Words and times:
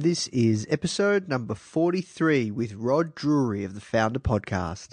This 0.00 0.28
is 0.28 0.64
episode 0.70 1.26
number 1.26 1.56
43 1.56 2.52
with 2.52 2.72
Rod 2.74 3.16
Drury 3.16 3.64
of 3.64 3.74
the 3.74 3.80
Founder 3.80 4.20
Podcast. 4.20 4.90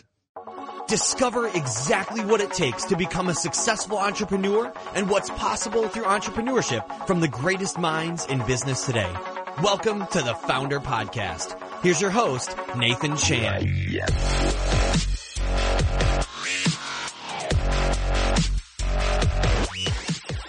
Discover 0.87 1.49
exactly 1.49 2.25
what 2.25 2.41
it 2.41 2.49
takes 2.51 2.85
to 2.85 2.97
become 2.97 3.29
a 3.29 3.35
successful 3.35 3.99
entrepreneur 3.99 4.73
and 4.95 5.07
what's 5.07 5.29
possible 5.29 5.87
through 5.89 6.05
entrepreneurship 6.05 7.05
from 7.05 7.19
the 7.19 7.27
greatest 7.27 7.77
minds 7.77 8.25
in 8.25 8.43
business 8.47 8.83
today. 8.83 9.13
Welcome 9.61 10.07
to 10.07 10.23
the 10.23 10.33
Founder 10.33 10.79
Podcast. 10.79 11.55
Here's 11.83 12.01
your 12.01 12.09
host, 12.09 12.55
Nathan 12.75 13.15
Chan. 13.15 13.61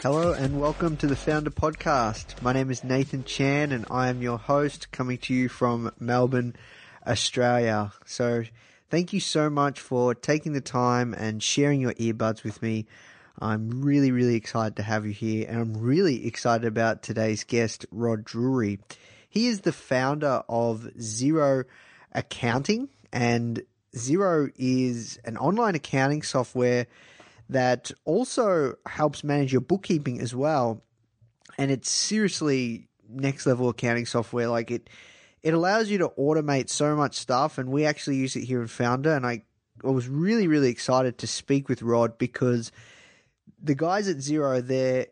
Hello 0.06 0.32
and 0.32 0.60
welcome 0.60 0.96
to 0.98 1.08
the 1.08 1.16
Founder 1.16 1.50
Podcast. 1.50 2.40
My 2.40 2.52
name 2.52 2.70
is 2.70 2.84
Nathan 2.84 3.24
Chan 3.24 3.72
and 3.72 3.84
I 3.90 4.06
am 4.08 4.22
your 4.22 4.38
host 4.38 4.92
coming 4.92 5.18
to 5.18 5.34
you 5.34 5.48
from 5.48 5.90
Melbourne, 5.98 6.54
Australia. 7.04 7.92
So 8.04 8.44
thank 8.88 9.12
you 9.12 9.18
so 9.18 9.50
much 9.50 9.80
for 9.80 10.14
taking 10.14 10.52
the 10.52 10.60
time 10.60 11.12
and 11.12 11.42
sharing 11.42 11.80
your 11.80 11.92
earbuds 11.94 12.44
with 12.44 12.62
me. 12.62 12.86
I'm 13.40 13.82
really, 13.82 14.12
really 14.12 14.36
excited 14.36 14.76
to 14.76 14.84
have 14.84 15.06
you 15.06 15.12
here 15.12 15.48
and 15.48 15.58
I'm 15.58 15.76
really 15.76 16.24
excited 16.24 16.68
about 16.68 17.02
today's 17.02 17.42
guest, 17.42 17.84
Rod 17.90 18.24
Drury. 18.24 18.78
He 19.28 19.48
is 19.48 19.62
the 19.62 19.72
founder 19.72 20.44
of 20.48 20.88
Xero 20.98 21.64
Accounting 22.12 22.90
and 23.12 23.60
Xero 23.92 24.52
is 24.54 25.18
an 25.24 25.36
online 25.36 25.74
accounting 25.74 26.22
software 26.22 26.86
that 27.48 27.90
also 28.04 28.74
helps 28.86 29.22
manage 29.22 29.52
your 29.52 29.60
bookkeeping 29.60 30.20
as 30.20 30.34
well. 30.34 30.82
And 31.58 31.70
it's 31.70 31.90
seriously 31.90 32.88
next 33.08 33.46
level 33.46 33.68
accounting 33.68 34.06
software. 34.06 34.48
Like 34.48 34.70
it, 34.70 34.90
it 35.42 35.54
allows 35.54 35.88
you 35.90 35.98
to 35.98 36.08
automate 36.18 36.68
so 36.68 36.96
much 36.96 37.14
stuff. 37.14 37.58
And 37.58 37.70
we 37.70 37.84
actually 37.84 38.16
use 38.16 38.36
it 38.36 38.44
here 38.44 38.60
in 38.60 38.68
Founder. 38.68 39.14
And 39.14 39.26
I, 39.26 39.42
I 39.84 39.90
was 39.90 40.08
really, 40.08 40.48
really 40.48 40.70
excited 40.70 41.18
to 41.18 41.26
speak 41.26 41.68
with 41.68 41.82
Rod 41.82 42.18
because 42.18 42.72
the 43.62 43.74
guys 43.74 44.08
at 44.08 44.16
Xero, 44.16 44.66
they're, 44.66 45.06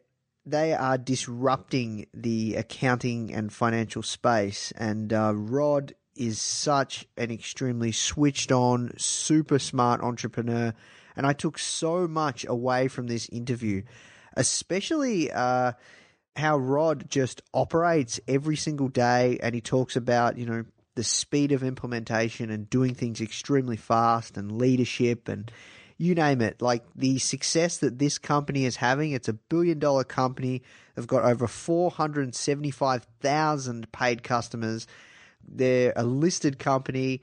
they 0.45 0.75
are 0.75 0.99
disrupting 0.99 2.07
the 2.13 2.57
accounting 2.57 3.33
and 3.33 3.53
financial 3.53 4.03
space. 4.03 4.73
And 4.77 5.13
uh, 5.13 5.33
Rod 5.35 5.95
is 6.17 6.41
such 6.41 7.07
an 7.17 7.31
extremely 7.31 7.93
switched 7.93 8.53
on, 8.53 8.93
super 8.99 9.59
smart 9.59 10.01
entrepreneur 10.03 10.75
and 11.17 11.27
I 11.27 11.33
took 11.33 11.59
so 11.59 12.09
much 12.09 12.45
away 12.49 12.89
from 12.89 13.07
this 13.07 13.29
interview, 13.29 13.83
especially 14.35 15.31
uh, 15.31 15.73
how 16.37 16.59
Rod 16.59 17.09
just 17.09 17.43
operates 17.53 18.19
every 18.27 18.57
single 18.57 18.89
day. 18.89 19.39
And 19.43 19.55
he 19.55 19.61
talks 19.61 19.97
about, 19.97 20.39
you 20.39 20.47
know, 20.47 20.65
the 20.95 21.05
speed 21.05 21.53
of 21.53 21.63
implementation 21.63 22.51
and 22.51 22.71
doing 22.71 22.95
things 22.95 23.21
extremely 23.21 23.77
fast 23.77 24.37
and 24.37 24.59
leadership 24.59 25.29
and 25.29 25.51
you 25.97 26.15
name 26.15 26.41
it. 26.41 26.61
Like 26.61 26.85
the 26.95 27.19
success 27.19 27.79
that 27.79 27.99
this 27.99 28.19
company 28.19 28.65
is 28.65 28.77
having, 28.77 29.11
it's 29.13 29.29
a 29.29 29.33
billion 29.33 29.79
dollar 29.79 30.05
company. 30.05 30.63
They've 30.95 31.07
got 31.07 31.25
over 31.25 31.47
475,000 31.47 33.93
paid 33.93 34.23
customers. 34.23 34.87
They're 35.47 35.93
a 35.97 36.05
listed 36.05 36.59
company. 36.59 37.21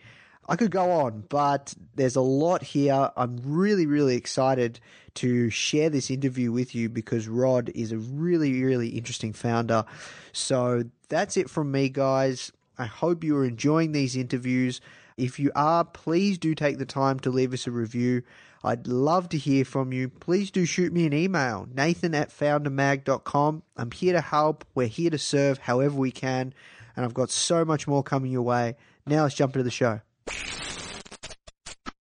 I 0.47 0.56
could 0.56 0.72
go 0.72 0.92
on, 0.92 1.23
but 1.30 1.73
there's 1.95 2.16
a 2.16 2.22
lot 2.22 2.64
here. 2.64 3.11
I'm 3.16 3.39
really, 3.44 3.86
really 3.86 4.16
excited 4.16 4.80
to 5.16 5.50
share 5.50 5.89
this 5.89 6.09
interview 6.09 6.52
with 6.52 6.73
you 6.73 6.89
because 6.89 7.28
Rod 7.28 7.70
is 7.75 7.92
a 7.92 7.97
really, 7.97 8.64
really 8.64 8.89
interesting 8.89 9.34
founder. 9.34 9.86
So 10.34 10.84
that's 11.09 11.38
it 11.38 11.50
from 11.50 11.72
me, 11.72 11.89
guys. 11.89 12.52
I 12.78 12.86
hope 12.86 13.23
you 13.23 13.38
are 13.38 13.45
enjoying 13.45 13.92
these 13.92 14.16
interviews. 14.16 14.81
If 15.17 15.39
you 15.39 15.52
are, 15.56 15.86
please 15.86 16.38
do 16.38 16.56
take 16.56 16.80
the 16.80 16.86
time 16.86 17.19
to 17.19 17.30
leave 17.30 17.53
us 17.53 17.67
a 17.67 17.72
review. 17.72 18.23
I'd 18.64 18.88
love 18.88 19.30
to 19.30 19.38
hear 19.38 19.66
from 19.66 19.91
you. 19.91 20.09
Please 20.09 20.52
do 20.52 20.66
shoot 20.66 20.94
me 20.94 21.06
an 21.06 21.13
email, 21.13 21.68
nathan 21.73 22.16
at 22.16 22.29
foundermag.com. 22.29 23.63
I'm 23.78 23.91
here 23.91 24.13
to 24.13 24.22
help. 24.22 24.66
We're 24.75 24.88
here 24.88 25.09
to 25.09 25.18
serve 25.18 25.59
however 25.59 25.96
we 25.96 26.12
can. 26.12 26.53
And 26.96 27.06
I've 27.06 27.13
got 27.13 27.29
so 27.29 27.66
much 27.66 27.88
more 27.88 28.03
coming 28.03 28.31
your 28.31 28.41
way. 28.44 28.75
Now 29.06 29.23
let's 29.23 29.35
jump 29.35 29.56
into 29.56 29.63
the 29.63 29.72
show. 29.72 30.02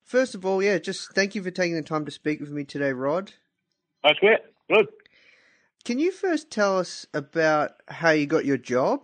First 0.04 0.34
of 0.34 0.44
all, 0.44 0.62
yeah, 0.62 0.76
just 0.76 1.14
thank 1.14 1.34
you 1.34 1.42
for 1.42 1.50
taking 1.50 1.74
the 1.74 1.82
time 1.82 2.04
to 2.04 2.10
speak 2.10 2.38
with 2.38 2.50
me 2.50 2.64
today, 2.64 2.92
Rod. 2.92 3.32
That's 4.04 4.18
great. 4.18 4.40
Good. 4.70 4.88
Can 5.84 5.98
you 5.98 6.12
first 6.12 6.50
tell 6.50 6.78
us 6.78 7.06
about 7.14 7.72
how 7.88 8.10
you 8.10 8.26
got 8.26 8.44
your 8.44 8.58
job? 8.58 9.00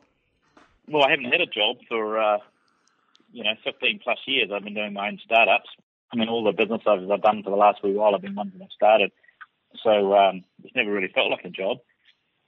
Well, 0.86 1.04
I 1.04 1.10
haven't 1.10 1.32
had 1.32 1.40
a 1.40 1.46
job 1.46 1.78
for, 1.88 2.18
uh, 2.18 2.38
you 3.32 3.42
know, 3.42 3.54
15 3.64 4.00
plus 4.04 4.18
years. 4.26 4.50
I've 4.54 4.64
been 4.64 4.74
doing 4.74 4.92
my 4.92 5.08
own 5.08 5.18
startups. 5.24 5.68
I 6.12 6.16
mean, 6.16 6.28
all 6.28 6.44
the 6.44 6.52
business 6.52 6.82
I've, 6.86 7.10
I've 7.10 7.22
done 7.22 7.42
for 7.42 7.50
the 7.50 7.56
last 7.56 7.82
wee 7.82 7.94
while 7.94 8.14
I've 8.14 8.22
been 8.22 8.34
ones 8.34 8.52
that 8.56 8.62
I've 8.62 8.72
started. 8.72 9.10
So 9.82 10.14
um, 10.14 10.44
it's 10.62 10.76
never 10.76 10.92
really 10.92 11.12
felt 11.14 11.30
like 11.30 11.44
a 11.44 11.50
job. 11.50 11.78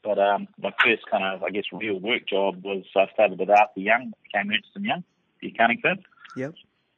But 0.03 0.19
um, 0.19 0.49
my 0.59 0.73
first 0.85 1.03
kind 1.11 1.25
of, 1.25 1.43
I 1.43 1.51
guess, 1.51 1.65
real 1.73 1.99
work 1.99 2.27
job 2.29 2.63
was 2.65 2.85
I 2.97 3.07
started 3.13 3.39
with 3.39 3.51
Arthur 3.51 3.81
Young, 3.81 4.13
became 4.23 4.51
Ernst 4.51 4.69
and 4.75 4.85
Young, 4.85 5.05
the 5.41 5.49
accounting 5.49 5.81
firm. 5.83 5.99
Yep. 6.37 6.55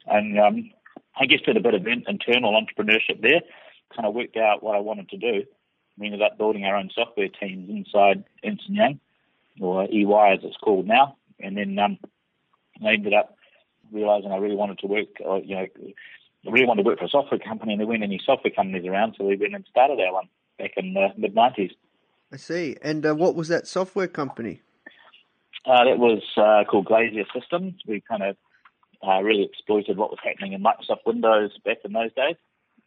And 0.06 0.38
um, 0.38 0.70
I 1.19 1.26
guess 1.26 1.41
did 1.44 1.56
a 1.56 1.60
bit 1.60 1.75
of 1.75 1.87
internal 1.87 2.60
entrepreneurship 2.60 3.20
there. 3.20 3.41
Kind 3.94 4.06
of 4.06 4.15
worked 4.15 4.37
out 4.37 4.62
what 4.62 4.76
I 4.76 4.81
wanted 4.81 5.09
to 5.10 5.16
do. 5.16 5.44
We 5.98 6.06
ended 6.06 6.22
up 6.22 6.38
building 6.38 6.65
our 6.65 6.76
own 6.76 6.91
software 6.94 7.28
teams 7.28 7.69
inside 7.69 8.25
Ernst 8.44 8.69
Young, 8.69 8.98
or 9.60 9.84
EY 9.84 10.34
as 10.34 10.41
it's 10.43 10.56
called 10.56 10.87
now. 10.87 11.16
And 11.38 11.56
then 11.56 11.78
um, 11.78 11.98
I 12.84 12.93
ended 12.93 13.12
up 13.12 13.37
realizing 13.93 14.32
I 14.32 14.37
really 14.37 14.56
wanted 14.56 14.78
to 14.78 14.87
work, 14.87 15.09
uh, 15.26 15.37
you 15.37 15.54
know, 15.54 15.66
I 16.47 16.50
really 16.50 16.66
wanted 16.66 16.82
to 16.82 16.88
work 16.88 16.99
for 16.99 17.04
a 17.04 17.10
software 17.10 17.38
company, 17.38 17.72
and 17.72 17.81
there 17.81 17.87
weren't 17.87 18.03
any 18.03 18.20
software 18.25 18.53
companies 18.53 18.87
around, 18.87 19.14
so 19.16 19.25
we 19.25 19.37
went 19.37 19.54
and 19.54 19.64
started 19.70 20.00
our 20.00 20.12
one 20.12 20.28
back 20.59 20.72
in 20.76 20.94
the 20.94 21.09
mid 21.16 21.34
90s. 21.34 21.72
I 22.32 22.37
see. 22.37 22.76
And 22.82 23.04
uh, 23.04 23.14
what 23.14 23.34
was 23.34 23.49
that 23.49 23.66
software 23.66 24.09
company? 24.09 24.62
Uh, 25.66 25.84
that 25.84 25.99
was 25.99 26.22
uh, 26.37 26.64
called 26.69 26.87
Glazier 26.87 27.25
Systems. 27.38 27.75
We 27.87 28.00
kind 28.00 28.22
of 28.22 28.37
uh, 29.06 29.20
really 29.22 29.44
exploited 29.44 29.96
what 29.96 30.10
was 30.10 30.18
happening 30.22 30.52
in 30.52 30.62
Microsoft 30.62 31.06
Windows 31.06 31.50
back 31.64 31.78
in 31.84 31.92
those 31.92 32.12
days 32.14 32.36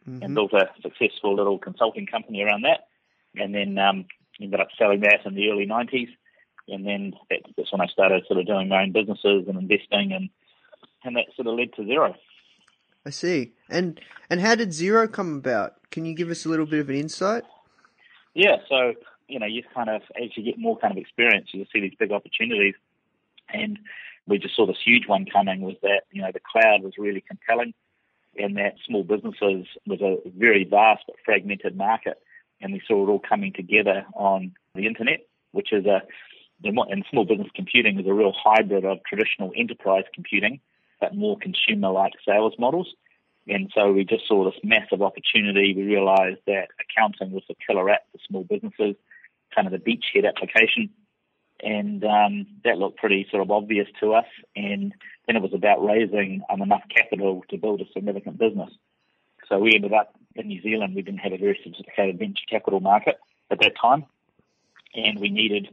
mm-hmm. 0.08 0.24
and 0.24 0.36
built 0.36 0.54
a 0.54 0.70
successful 0.82 1.36
little 1.36 1.58
consulting 1.58 2.06
company 2.06 2.42
around 2.42 2.64
that. 2.64 2.88
And 3.36 3.54
then 3.54 3.78
um, 3.78 4.06
ended 4.42 4.60
up 4.60 4.70
selling 4.78 5.02
that 5.02 5.26
in 5.26 5.36
the 5.36 5.50
early 5.50 5.66
90s. 5.66 6.10
And 6.68 6.86
then 6.86 7.14
that, 7.30 7.40
that's 7.58 7.72
when 7.72 7.82
I 7.82 7.88
started 7.88 8.24
sort 8.28 8.40
of 8.40 8.48
doing 8.48 8.70
my 8.70 8.84
own 8.84 8.92
businesses 8.92 9.46
and 9.48 9.58
investing, 9.58 10.14
and 10.14 10.30
and 11.04 11.16
that 11.16 11.26
sort 11.36 11.48
of 11.48 11.54
led 11.54 11.74
to 11.74 11.84
Xero. 11.84 12.16
I 13.06 13.10
see. 13.12 13.54
And 13.70 14.00
and 14.32 14.42
how 14.42 14.56
did 14.56 14.70
Xero 14.70 15.12
come 15.12 15.36
about? 15.36 15.76
Can 15.92 16.06
you 16.06 16.16
give 16.16 16.32
us 16.32 16.44
a 16.44 16.50
little 16.50 16.66
bit 16.66 16.80
of 16.80 16.90
an 16.90 16.96
insight? 16.96 17.44
Yeah. 18.34 18.58
So 18.68 18.94
you 19.28 19.40
know, 19.40 19.46
you 19.46 19.62
kind 19.76 19.90
of 19.90 20.02
as 20.22 20.36
you 20.36 20.44
get 20.44 20.58
more 20.58 20.78
kind 20.78 20.92
of 20.92 20.98
experience, 20.98 21.50
you 21.52 21.66
see 21.72 21.82
these 21.82 21.96
big 22.00 22.12
opportunities, 22.12 22.74
and 23.50 23.78
we 24.28 24.38
just 24.38 24.56
saw 24.56 24.66
this 24.66 24.78
huge 24.84 25.08
one 25.08 25.26
coming 25.26 25.62
was 25.62 25.76
that, 25.82 26.02
you 26.12 26.22
know, 26.22 26.32
the 26.34 26.40
cloud 26.40 26.84
was 26.84 26.94
really 26.98 27.22
compelling 27.22 27.74
and 28.38 28.58
that 28.58 28.76
small 28.86 29.04
businesses 29.04 29.68
was 29.86 30.02
a 30.02 30.18
very 30.38 30.64
vast 30.64 31.04
but 31.08 31.16
fragmented 31.24 31.76
market. 31.76 32.18
And 32.62 32.74
we 32.74 32.82
saw 32.88 33.06
it 33.06 33.10
all 33.10 33.20
coming 33.20 33.54
together 33.54 34.06
on 34.14 34.54
the 34.74 34.88
internet, 34.88 35.28
which 35.52 35.72
is 35.72 35.86
a, 35.86 36.02
and 36.64 37.06
small 37.10 37.26
business 37.26 37.50
computing 37.56 38.00
is 38.00 38.08
a 38.08 38.14
real 38.14 38.34
hybrid 38.36 38.86
of 38.86 39.00
traditional 39.08 39.52
enterprise 39.56 40.06
computing, 40.14 40.60
but 41.00 41.16
more 41.16 41.38
consumer 41.38 41.90
like 41.90 42.14
sales 42.26 42.54
models. 42.58 42.94
And 43.48 43.72
so 43.76 43.92
we 43.92 44.06
just 44.06 44.28
saw 44.28 44.46
this 44.46 44.60
massive 44.64 45.02
opportunity. 45.02 45.74
We 45.76 45.84
realized 45.84 46.40
that 46.48 46.70
accounting 46.80 47.32
was 47.32 47.44
the 47.48 47.56
killer 47.66 47.90
app 47.90 48.02
for 48.12 48.18
small 48.28 48.44
businesses, 48.44 48.96
kind 49.54 49.68
of 49.68 49.72
the 49.72 49.78
beachhead 49.78 50.28
application 50.28 50.90
and 51.66 52.04
um, 52.06 52.46
that 52.64 52.78
looked 52.78 53.00
pretty 53.00 53.28
sort 53.32 53.42
of 53.42 53.50
obvious 53.50 53.88
to 54.00 54.14
us. 54.14 54.28
And 54.56 54.94
then 55.26 55.36
it 55.36 55.42
was 55.42 55.54
about 55.54 55.84
raising 55.84 56.44
um, 56.48 56.62
enough 56.62 56.84
capital 56.96 57.44
to 57.50 57.58
build 57.58 57.82
a 57.82 57.86
significant 57.92 58.38
business. 58.38 58.70
So 59.50 59.58
we 59.58 59.74
ended 59.74 59.92
up 59.92 60.14
in 60.36 60.48
New 60.48 60.62
Zealand. 60.62 60.96
We 60.96 61.02
didn't 61.02 61.22
have 61.22 61.34
a 61.34 61.38
very 61.38 61.60
sophisticated 61.64 62.20
venture 62.20 62.46
capital 62.48 62.80
market 62.80 63.16
at 63.50 63.60
that 63.62 63.74
time, 63.82 64.06
and 64.94 65.20
we 65.20 65.30
needed 65.30 65.70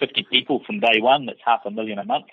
50 0.00 0.26
people 0.30 0.62
from 0.66 0.80
day 0.80 1.00
one. 1.00 1.26
That's 1.26 1.38
half 1.44 1.60
a 1.64 1.70
million 1.70 1.98
a 1.98 2.04
month, 2.04 2.26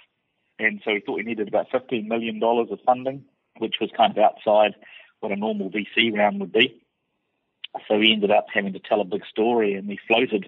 and 0.59 0.81
so 0.83 0.94
we 0.94 1.00
thought 1.00 1.18
we 1.18 1.24
needed 1.24 1.48
about 1.48 1.68
15 1.71 2.07
million 2.07 2.39
dollars 2.39 2.68
of 2.71 2.80
funding, 2.86 3.25
which 3.57 3.75
was 3.81 3.89
kind 3.95 4.16
of 4.16 4.24
outside 4.24 4.75
what 5.19 5.31
a 5.31 5.36
normal 5.36 5.71
VC 5.71 6.16
round 6.16 6.39
would 6.39 6.51
be. 6.51 6.80
So 7.88 7.98
we 7.98 8.13
ended 8.13 8.30
up 8.30 8.45
having 8.54 8.74
to 8.74 8.80
tell 8.80 9.01
a 9.01 9.06
big 9.06 9.25
story, 9.25 9.74
and 9.74 9.88
we 9.88 10.00
floated 10.07 10.48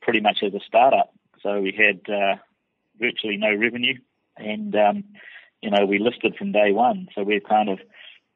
pretty 0.00 0.20
much 0.20 0.38
as 0.42 0.54
a 0.54 0.60
startup 0.66 1.14
so 1.44 1.60
we 1.60 1.72
had 1.76 2.00
uh, 2.12 2.36
virtually 2.98 3.36
no 3.36 3.54
revenue, 3.54 3.98
and 4.36 4.74
um, 4.74 5.04
you 5.62 5.70
know 5.70 5.86
we 5.86 6.00
listed 6.00 6.34
from 6.36 6.50
day 6.50 6.72
one. 6.72 7.06
So 7.14 7.22
we're 7.22 7.40
kind 7.40 7.68
of, 7.68 7.78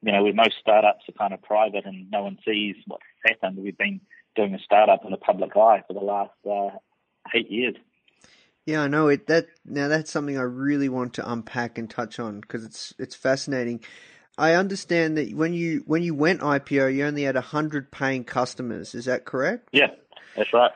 you 0.01 0.13
know, 0.13 0.23
with 0.23 0.35
most 0.35 0.55
startups 0.61 1.09
are 1.09 1.13
kind 1.13 1.33
of 1.33 1.41
private 1.41 1.85
and 1.85 2.09
no 2.09 2.23
one 2.23 2.37
sees 2.45 2.75
what's 2.87 3.03
happened. 3.25 3.57
We've 3.57 3.77
been 3.77 3.99
doing 4.35 4.53
a 4.53 4.59
startup 4.59 5.03
in 5.03 5.11
the 5.11 5.17
public 5.17 5.57
eye 5.57 5.83
for 5.87 5.93
the 5.93 5.99
last 5.99 6.31
uh, 6.49 6.77
eight 7.35 7.51
years. 7.51 7.75
Yeah, 8.65 8.83
I 8.83 8.87
know 8.87 9.07
it. 9.07 9.27
That 9.27 9.47
now 9.65 9.87
that's 9.87 10.11
something 10.11 10.37
I 10.37 10.43
really 10.43 10.89
want 10.89 11.15
to 11.15 11.29
unpack 11.29 11.77
and 11.77 11.89
touch 11.89 12.19
on 12.19 12.39
because 12.39 12.63
it's 12.63 12.93
it's 12.99 13.15
fascinating. 13.15 13.83
I 14.37 14.53
understand 14.53 15.17
that 15.17 15.33
when 15.33 15.53
you 15.53 15.83
when 15.87 16.03
you 16.03 16.13
went 16.13 16.41
IPO, 16.41 16.93
you 16.95 17.03
only 17.03 17.23
had 17.23 17.35
hundred 17.35 17.91
paying 17.91 18.23
customers. 18.23 18.93
Is 18.93 19.05
that 19.05 19.25
correct? 19.25 19.69
Yeah, 19.71 19.87
that's 20.35 20.53
right. 20.53 20.71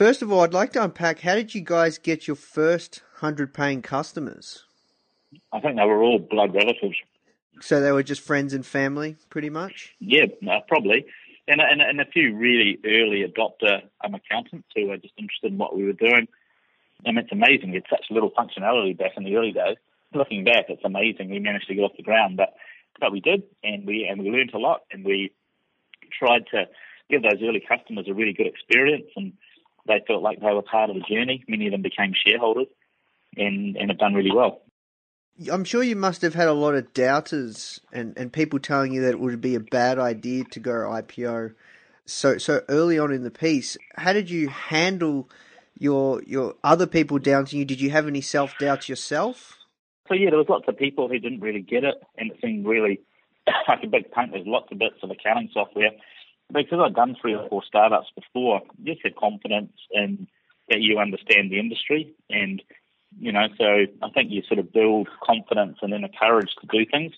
First 0.00 0.22
of 0.22 0.32
all, 0.32 0.40
I'd 0.40 0.54
like 0.54 0.72
to 0.72 0.82
unpack 0.82 1.20
how 1.20 1.34
did 1.34 1.54
you 1.54 1.60
guys 1.60 1.98
get 1.98 2.26
your 2.26 2.34
first 2.34 3.02
hundred 3.16 3.52
paying 3.52 3.82
customers? 3.82 4.64
I 5.52 5.60
think 5.60 5.76
they 5.76 5.84
were 5.84 6.02
all 6.02 6.18
blood 6.18 6.54
relatives. 6.54 6.96
So 7.60 7.82
they 7.82 7.92
were 7.92 8.02
just 8.02 8.22
friends 8.22 8.54
and 8.54 8.64
family, 8.64 9.16
pretty 9.28 9.50
much. 9.50 9.94
Yeah, 10.00 10.24
no, 10.40 10.62
probably, 10.68 11.04
and, 11.46 11.60
and 11.60 11.82
and 11.82 12.00
a 12.00 12.06
few 12.06 12.34
really 12.34 12.78
early 12.82 13.26
adopter 13.28 13.82
um, 14.02 14.14
accountants 14.14 14.68
who 14.74 14.86
were 14.86 14.96
just 14.96 15.12
interested 15.18 15.52
in 15.52 15.58
what 15.58 15.76
we 15.76 15.84
were 15.84 15.92
doing. 15.92 16.26
I 17.04 17.10
mean, 17.10 17.18
it's 17.18 17.32
amazing. 17.32 17.74
It's 17.74 17.90
such 17.90 18.06
little 18.08 18.30
functionality 18.30 18.96
back 18.96 19.18
in 19.18 19.24
the 19.24 19.36
early 19.36 19.52
days. 19.52 19.76
Looking 20.14 20.44
back, 20.44 20.64
it's 20.70 20.82
amazing 20.82 21.28
we 21.28 21.40
managed 21.40 21.68
to 21.68 21.74
get 21.74 21.82
off 21.82 21.98
the 21.98 22.02
ground, 22.02 22.38
but 22.38 22.54
but 23.00 23.12
we 23.12 23.20
did, 23.20 23.42
and 23.62 23.86
we 23.86 24.08
and 24.10 24.18
we 24.22 24.30
learned 24.30 24.54
a 24.54 24.58
lot, 24.58 24.80
and 24.90 25.04
we 25.04 25.30
tried 26.18 26.46
to 26.52 26.68
give 27.10 27.22
those 27.22 27.42
early 27.42 27.60
customers 27.60 28.06
a 28.08 28.14
really 28.14 28.32
good 28.32 28.46
experience, 28.46 29.10
and 29.14 29.34
they 29.86 30.02
felt 30.06 30.22
like 30.22 30.40
they 30.40 30.52
were 30.52 30.62
part 30.62 30.90
of 30.90 30.96
the 30.96 31.02
journey. 31.02 31.44
Many 31.48 31.66
of 31.66 31.72
them 31.72 31.82
became 31.82 32.12
shareholders, 32.14 32.68
and 33.36 33.76
and 33.76 33.90
have 33.90 33.98
done 33.98 34.14
really 34.14 34.32
well. 34.34 34.62
I'm 35.50 35.64
sure 35.64 35.82
you 35.82 35.96
must 35.96 36.22
have 36.22 36.34
had 36.34 36.48
a 36.48 36.52
lot 36.52 36.74
of 36.74 36.92
doubters 36.92 37.80
and, 37.92 38.12
and 38.18 38.30
people 38.30 38.58
telling 38.58 38.92
you 38.92 39.00
that 39.02 39.12
it 39.12 39.20
would 39.20 39.40
be 39.40 39.54
a 39.54 39.60
bad 39.60 39.98
idea 39.98 40.44
to 40.50 40.60
go 40.60 40.72
IPO 40.72 41.54
so 42.04 42.38
so 42.38 42.62
early 42.68 42.98
on 42.98 43.12
in 43.12 43.22
the 43.22 43.30
piece. 43.30 43.76
How 43.96 44.12
did 44.12 44.28
you 44.28 44.48
handle 44.48 45.28
your 45.78 46.22
your 46.24 46.54
other 46.62 46.86
people 46.86 47.18
doubting 47.18 47.58
you? 47.58 47.64
Did 47.64 47.80
you 47.80 47.90
have 47.90 48.06
any 48.06 48.20
self 48.20 48.58
doubts 48.58 48.88
yourself? 48.88 49.56
So 50.08 50.14
yeah, 50.14 50.30
there 50.30 50.38
was 50.38 50.48
lots 50.48 50.64
of 50.68 50.76
people 50.76 51.08
who 51.08 51.18
didn't 51.18 51.40
really 51.40 51.62
get 51.62 51.84
it, 51.84 51.94
and 52.18 52.32
it 52.32 52.38
seemed 52.42 52.66
really 52.66 53.00
like 53.68 53.82
a 53.82 53.86
big 53.86 54.10
punt. 54.10 54.32
There's 54.32 54.46
lots 54.46 54.70
of 54.72 54.78
bits 54.78 54.96
of 55.02 55.10
accounting 55.10 55.50
software. 55.52 55.90
Because 56.52 56.80
I'd 56.80 56.94
done 56.94 57.16
three 57.20 57.34
or 57.34 57.48
four 57.48 57.62
startups 57.66 58.08
before, 58.14 58.62
just 58.84 59.00
had 59.02 59.16
confidence 59.16 59.72
in 59.92 60.28
that 60.68 60.80
you 60.80 60.98
understand 60.98 61.50
the 61.50 61.58
industry 61.58 62.14
and 62.28 62.62
you 63.18 63.32
know, 63.32 63.48
so 63.58 63.64
I 64.02 64.10
think 64.10 64.30
you 64.30 64.42
sort 64.46 64.60
of 64.60 64.72
build 64.72 65.08
confidence 65.22 65.78
and 65.82 65.92
then 65.92 66.02
the 66.02 66.08
courage 66.08 66.54
to 66.60 66.66
do 66.66 66.88
things, 66.88 67.12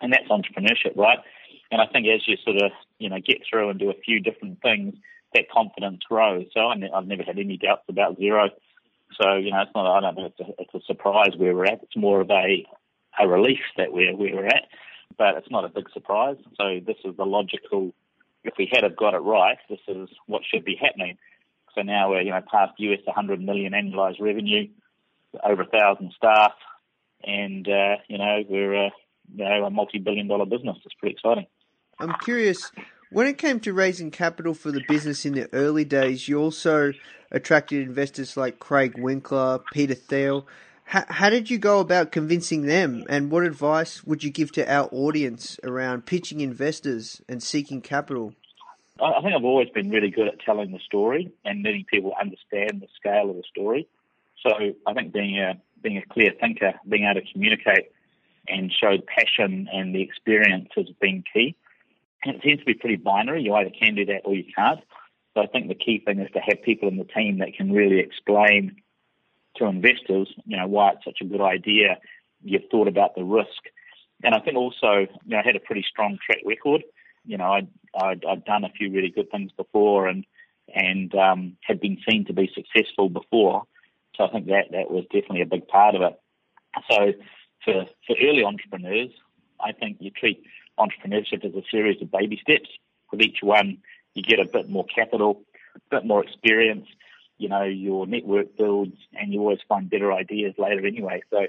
and 0.00 0.12
that's 0.12 0.28
entrepreneurship, 0.28 0.96
right? 0.96 1.18
And 1.70 1.80
I 1.80 1.86
think 1.86 2.06
as 2.06 2.26
you 2.26 2.36
sort 2.44 2.56
of 2.56 2.72
you 2.98 3.10
know 3.10 3.18
get 3.20 3.38
through 3.48 3.70
and 3.70 3.78
do 3.78 3.90
a 3.90 4.00
few 4.04 4.20
different 4.20 4.60
things, 4.62 4.94
that 5.34 5.50
confidence 5.50 6.00
grows. 6.08 6.46
So 6.54 6.60
I 6.60 6.76
have 6.94 7.06
never 7.06 7.22
had 7.22 7.38
any 7.38 7.56
doubts 7.56 7.84
about 7.88 8.18
Xero. 8.18 8.48
So 9.20 9.34
you 9.34 9.50
know, 9.50 9.60
it's 9.60 9.72
not. 9.74 9.86
I 9.86 10.00
don't 10.00 10.14
think 10.14 10.34
it's 10.38 10.48
a, 10.48 10.62
it's 10.62 10.74
a 10.74 10.86
surprise 10.86 11.32
where 11.36 11.54
we're 11.54 11.66
at. 11.66 11.82
It's 11.82 11.96
more 11.96 12.20
of 12.20 12.30
a 12.30 12.64
a 13.18 13.28
relief 13.28 13.60
that 13.76 13.92
we're 13.92 14.16
where 14.16 14.34
we're 14.34 14.46
at, 14.46 14.64
but 15.18 15.36
it's 15.36 15.50
not 15.50 15.64
a 15.64 15.68
big 15.68 15.90
surprise. 15.92 16.36
So 16.58 16.80
this 16.84 16.96
is 17.04 17.16
the 17.16 17.26
logical. 17.26 17.94
If 18.44 18.54
we 18.58 18.68
had 18.70 18.84
have 18.84 18.96
got 18.96 19.14
it 19.14 19.18
right, 19.18 19.58
this 19.68 19.80
is 19.88 20.08
what 20.26 20.42
should 20.44 20.64
be 20.64 20.76
happening. 20.80 21.16
So 21.74 21.82
now 21.82 22.10
we're 22.10 22.22
you 22.22 22.30
know 22.30 22.40
past 22.50 22.72
US 22.78 23.00
100 23.04 23.40
million 23.40 23.72
annualized 23.72 24.20
revenue 24.20 24.68
over 25.42 25.62
a 25.62 25.66
thousand 25.66 26.12
staff, 26.16 26.52
and 27.24 27.66
uh, 27.68 27.96
you 28.08 28.18
know 28.18 28.42
we're 28.48 28.86
uh, 28.86 28.90
you 29.34 29.44
know 29.44 29.64
a 29.64 29.70
multi-billion 29.70 30.28
dollar 30.28 30.46
business. 30.46 30.76
It's 30.84 30.94
pretty 30.94 31.14
exciting. 31.14 31.46
I'm 31.98 32.14
curious. 32.22 32.70
When 33.10 33.26
it 33.28 33.38
came 33.38 33.60
to 33.60 33.72
raising 33.72 34.10
capital 34.10 34.54
for 34.54 34.72
the 34.72 34.82
business 34.88 35.24
in 35.24 35.34
the 35.34 35.48
early 35.52 35.84
days, 35.84 36.26
you 36.26 36.40
also 36.40 36.92
attracted 37.30 37.86
investors 37.86 38.36
like 38.36 38.58
Craig 38.58 38.98
Winkler, 38.98 39.60
Peter 39.72 39.94
Thiel. 39.94 40.48
How, 40.84 41.04
how 41.08 41.30
did 41.30 41.50
you 41.50 41.58
go 41.58 41.80
about 41.80 42.12
convincing 42.12 42.62
them, 42.62 43.04
and 43.08 43.30
what 43.30 43.44
advice 43.44 44.04
would 44.04 44.22
you 44.22 44.30
give 44.30 44.52
to 44.52 44.72
our 44.72 44.88
audience 44.92 45.58
around 45.64 46.06
pitching 46.06 46.40
investors 46.40 47.20
and 47.28 47.42
seeking 47.42 47.80
capital? 47.80 48.34
I 49.02 49.20
think 49.22 49.34
I've 49.34 49.44
always 49.44 49.70
been 49.70 49.90
really 49.90 50.10
good 50.10 50.28
at 50.28 50.40
telling 50.40 50.70
the 50.70 50.78
story 50.78 51.32
and 51.44 51.64
letting 51.64 51.84
people 51.84 52.12
understand 52.20 52.80
the 52.80 52.86
scale 52.96 53.28
of 53.28 53.36
the 53.36 53.42
story. 53.50 53.88
So 54.40 54.50
I 54.86 54.92
think 54.94 55.12
being 55.12 55.38
a 55.38 55.54
being 55.82 55.98
a 55.98 56.06
clear 56.06 56.30
thinker, 56.40 56.74
being 56.88 57.04
able 57.04 57.20
to 57.20 57.32
communicate 57.32 57.90
and 58.46 58.72
show 58.72 58.96
passion 59.06 59.68
and 59.72 59.94
the 59.94 60.02
experience 60.02 60.68
has 60.76 60.86
been 61.00 61.24
key. 61.32 61.56
And 62.22 62.36
it 62.36 62.42
tends 62.42 62.60
to 62.60 62.66
be 62.66 62.74
pretty 62.74 62.96
binary. 62.96 63.42
You 63.42 63.54
either 63.54 63.70
can 63.70 63.94
do 63.94 64.06
that 64.06 64.22
or 64.24 64.34
you 64.34 64.44
can't. 64.56 64.80
So 65.34 65.42
I 65.42 65.46
think 65.46 65.68
the 65.68 65.74
key 65.74 65.98
thing 66.04 66.20
is 66.20 66.30
to 66.32 66.40
have 66.40 66.62
people 66.62 66.88
in 66.88 66.96
the 66.96 67.04
team 67.04 67.38
that 67.38 67.54
can 67.54 67.72
really 67.72 67.98
explain 67.98 68.76
to 69.56 69.66
investors, 69.66 70.28
you 70.44 70.56
know, 70.56 70.66
why 70.66 70.92
it's 70.92 71.04
such 71.04 71.18
a 71.20 71.24
good 71.24 71.40
idea. 71.40 71.98
You've 72.42 72.68
thought 72.70 72.88
about 72.88 73.14
the 73.14 73.24
risk, 73.24 73.62
and 74.22 74.34
I 74.34 74.40
think 74.40 74.56
also, 74.56 75.06
you 75.24 75.30
know, 75.30 75.38
I 75.38 75.42
had 75.44 75.56
a 75.56 75.60
pretty 75.60 75.84
strong 75.88 76.18
track 76.24 76.40
record. 76.44 76.82
You 77.24 77.38
know, 77.38 77.52
I'd, 77.52 77.68
I'd, 77.94 78.24
I'd 78.24 78.44
done 78.44 78.64
a 78.64 78.70
few 78.70 78.90
really 78.90 79.10
good 79.10 79.30
things 79.30 79.50
before, 79.56 80.08
and 80.08 80.24
and 80.74 81.14
um, 81.14 81.56
had 81.62 81.80
been 81.80 81.98
seen 82.08 82.24
to 82.26 82.32
be 82.32 82.50
successful 82.54 83.08
before. 83.08 83.64
So 84.16 84.24
I 84.24 84.30
think 84.30 84.46
that 84.46 84.70
that 84.72 84.90
was 84.90 85.04
definitely 85.04 85.42
a 85.42 85.46
big 85.46 85.66
part 85.68 85.94
of 85.94 86.02
it. 86.02 86.20
So 86.90 87.12
for 87.64 87.84
for 88.06 88.16
early 88.22 88.44
entrepreneurs, 88.44 89.10
I 89.60 89.72
think 89.72 89.98
you 90.00 90.10
treat 90.10 90.42
entrepreneurship 90.78 91.44
as 91.44 91.54
a 91.54 91.62
series 91.70 92.00
of 92.02 92.10
baby 92.10 92.38
steps. 92.40 92.68
With 93.10 93.22
each 93.22 93.38
one, 93.42 93.78
you 94.14 94.22
get 94.22 94.40
a 94.40 94.44
bit 94.44 94.68
more 94.68 94.84
capital, 94.84 95.42
a 95.76 95.96
bit 95.96 96.04
more 96.04 96.22
experience. 96.22 96.86
You 97.38 97.48
know, 97.48 97.62
your 97.64 98.06
network 98.06 98.56
builds, 98.56 98.96
and 99.12 99.32
you 99.32 99.40
always 99.40 99.58
find 99.68 99.90
better 99.90 100.12
ideas 100.12 100.54
later 100.56 100.86
anyway. 100.86 101.22
So 101.30 101.46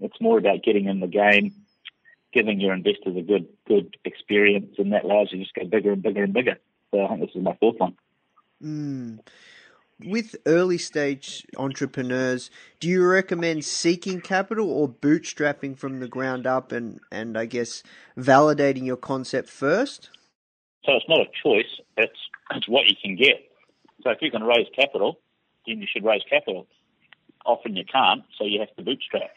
it's 0.00 0.20
more 0.20 0.38
about 0.38 0.62
getting 0.62 0.86
in 0.86 1.00
the 1.00 1.06
game, 1.06 1.52
giving 2.32 2.60
your 2.60 2.74
investors 2.74 3.16
a 3.16 3.22
good 3.22 3.48
good 3.66 3.96
experience, 4.04 4.74
and 4.78 4.92
that 4.92 5.04
allows 5.04 5.28
you 5.32 5.38
to 5.38 5.44
just 5.44 5.54
go 5.54 5.64
bigger 5.64 5.92
and 5.92 6.02
bigger 6.02 6.24
and 6.24 6.32
bigger. 6.32 6.58
So 6.90 7.04
I 7.04 7.08
think 7.08 7.20
this 7.20 7.34
is 7.34 7.42
my 7.42 7.56
fourth 7.60 7.78
one. 7.78 7.96
Mm 8.62 9.20
with 10.04 10.36
early 10.46 10.78
stage 10.78 11.46
entrepreneurs, 11.56 12.50
do 12.80 12.88
you 12.88 13.06
recommend 13.06 13.64
seeking 13.64 14.20
capital 14.20 14.70
or 14.70 14.88
bootstrapping 14.88 15.76
from 15.76 16.00
the 16.00 16.08
ground 16.08 16.46
up 16.46 16.72
and, 16.72 17.00
and 17.10 17.36
I 17.36 17.46
guess 17.46 17.82
validating 18.16 18.84
your 18.84 18.96
concept 18.96 19.48
first? 19.48 20.10
So 20.84 20.92
it's 20.94 21.08
not 21.08 21.20
a 21.20 21.30
choice, 21.42 21.80
it's, 21.96 22.18
it's 22.54 22.68
what 22.68 22.86
you 22.88 22.96
can 23.02 23.16
get. 23.16 23.48
So 24.02 24.10
if 24.10 24.18
you 24.20 24.30
can 24.30 24.42
raise 24.42 24.66
capital, 24.74 25.20
then 25.66 25.80
you 25.80 25.86
should 25.92 26.04
raise 26.04 26.22
capital. 26.28 26.66
Often 27.44 27.76
you 27.76 27.84
can't, 27.84 28.22
so 28.38 28.44
you 28.44 28.60
have 28.60 28.74
to 28.76 28.82
bootstrap. 28.82 29.30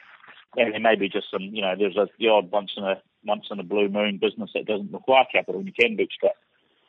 And 0.58 0.74
there 0.74 0.80
may 0.80 0.96
be 0.96 1.10
just 1.10 1.32
some, 1.32 1.42
you 1.42 1.62
know, 1.62 1.76
there's 1.78 1.98
a, 1.98 2.08
the 2.20 2.30
odd 2.30 2.52
once 2.52 2.72
in 2.78 2.84
a 2.84 3.02
once 3.26 3.48
in 3.50 3.60
a 3.60 3.64
blue 3.64 3.90
moon 3.90 4.20
business 4.22 4.52
that 4.54 4.66
doesn't 4.66 4.94
require 4.94 5.26
capital 5.32 5.60
and 5.60 5.68
you 5.68 5.74
can 5.74 5.96
bootstrap. 5.96 6.36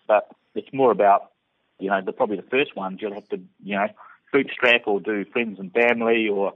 But 0.07 0.29
it's 0.55 0.73
more 0.73 0.91
about 0.91 1.33
you 1.79 1.91
know, 1.91 2.01
the 2.01 2.13
probably 2.13 2.37
the 2.37 2.51
first 2.51 2.77
ones 2.77 2.99
you'll 3.01 3.15
have 3.15 3.29
to, 3.29 3.41
you 3.63 3.77
know, 3.77 3.89
bootstrap 4.33 4.83
or 4.87 5.01
do 5.01 5.25
friends 5.33 5.59
and 5.59 5.73
family 5.73 6.29
or 6.29 6.55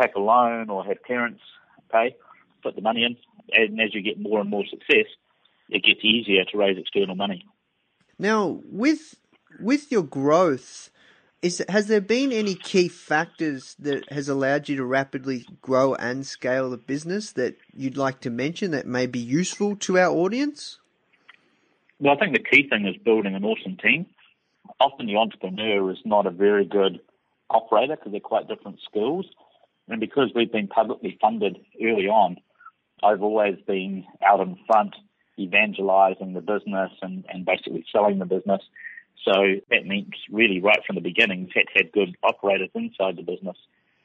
take 0.00 0.14
a 0.14 0.20
loan 0.20 0.70
or 0.70 0.84
have 0.84 1.02
parents 1.02 1.42
pay, 1.90 2.16
put 2.62 2.76
the 2.76 2.82
money 2.82 3.04
in. 3.04 3.16
And 3.52 3.80
as 3.80 3.94
you 3.94 4.02
get 4.02 4.20
more 4.20 4.40
and 4.40 4.48
more 4.48 4.64
success, 4.66 5.06
it 5.68 5.82
gets 5.82 6.00
easier 6.04 6.44
to 6.44 6.58
raise 6.58 6.78
external 6.78 7.16
money. 7.16 7.46
Now, 8.18 8.60
with 8.64 9.16
with 9.60 9.90
your 9.90 10.04
growth, 10.04 10.90
is 11.42 11.62
has 11.68 11.88
there 11.88 12.00
been 12.00 12.32
any 12.32 12.54
key 12.54 12.88
factors 12.88 13.76
that 13.78 14.10
has 14.12 14.28
allowed 14.28 14.68
you 14.68 14.76
to 14.76 14.84
rapidly 14.84 15.44
grow 15.60 15.94
and 15.94 16.24
scale 16.26 16.70
the 16.70 16.78
business 16.78 17.32
that 17.32 17.56
you'd 17.74 17.96
like 17.96 18.20
to 18.20 18.30
mention 18.30 18.70
that 18.70 18.86
may 18.86 19.06
be 19.06 19.18
useful 19.18 19.76
to 19.76 19.98
our 19.98 20.10
audience? 20.10 20.78
Well, 21.98 22.14
I 22.14 22.18
think 22.18 22.36
the 22.36 22.42
key 22.42 22.68
thing 22.68 22.86
is 22.86 22.96
building 23.02 23.34
an 23.34 23.44
awesome 23.44 23.76
team 23.76 24.06
often 24.80 25.06
the 25.06 25.16
entrepreneur 25.16 25.90
is 25.90 25.98
not 26.04 26.26
a 26.26 26.30
very 26.30 26.64
good 26.64 27.00
operator 27.50 27.96
because 27.96 28.12
they're 28.12 28.20
quite 28.20 28.48
different 28.48 28.80
skills. 28.88 29.26
And 29.88 30.00
because 30.00 30.30
we've 30.34 30.52
been 30.52 30.68
publicly 30.68 31.18
funded 31.20 31.58
early 31.82 32.06
on, 32.06 32.36
I've 33.02 33.22
always 33.22 33.56
been 33.66 34.04
out 34.24 34.40
in 34.40 34.56
front 34.66 34.94
evangelizing 35.38 36.34
the 36.34 36.40
business 36.40 36.90
and, 37.00 37.24
and 37.32 37.44
basically 37.44 37.84
selling 37.90 38.18
the 38.18 38.26
business. 38.26 38.62
So 39.24 39.32
that 39.70 39.86
means 39.86 40.12
really 40.30 40.60
right 40.60 40.80
from 40.86 40.96
the 40.96 41.02
beginning, 41.02 41.50
had 41.54 41.66
to 41.76 41.84
good 41.84 42.16
operators 42.22 42.70
inside 42.74 43.16
the 43.16 43.22
business. 43.22 43.56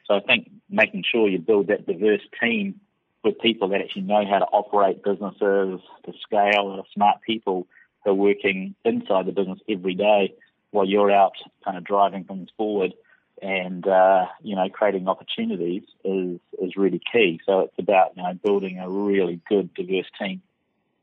So 0.05 0.15
I 0.15 0.19
think 0.21 0.49
making 0.69 1.03
sure 1.11 1.27
you 1.27 1.39
build 1.39 1.67
that 1.67 1.85
diverse 1.85 2.21
team 2.41 2.79
with 3.23 3.39
people 3.39 3.69
that 3.69 3.81
actually 3.81 4.03
know 4.03 4.23
how 4.29 4.39
to 4.39 4.45
operate 4.45 5.03
businesses 5.03 5.81
to 6.05 6.13
scale, 6.21 6.77
are 6.77 6.83
smart 6.93 7.21
people 7.25 7.67
who 8.03 8.11
are 8.11 8.15
working 8.15 8.75
inside 8.85 9.25
the 9.25 9.31
business 9.31 9.59
every 9.67 9.95
day 9.95 10.33
while 10.71 10.85
you're 10.85 11.11
out 11.11 11.33
kind 11.65 11.77
of 11.77 11.83
driving 11.83 12.23
things 12.23 12.49
forward 12.55 12.93
and 13.41 13.87
uh, 13.87 14.25
you 14.41 14.55
know 14.55 14.67
creating 14.69 15.07
opportunities 15.07 15.83
is 16.03 16.39
is 16.59 16.75
really 16.75 17.01
key. 17.11 17.39
So 17.45 17.61
it's 17.61 17.77
about 17.77 18.15
you 18.15 18.23
know 18.23 18.33
building 18.43 18.79
a 18.79 18.89
really 18.89 19.39
good 19.47 19.73
diverse 19.73 20.09
team. 20.19 20.41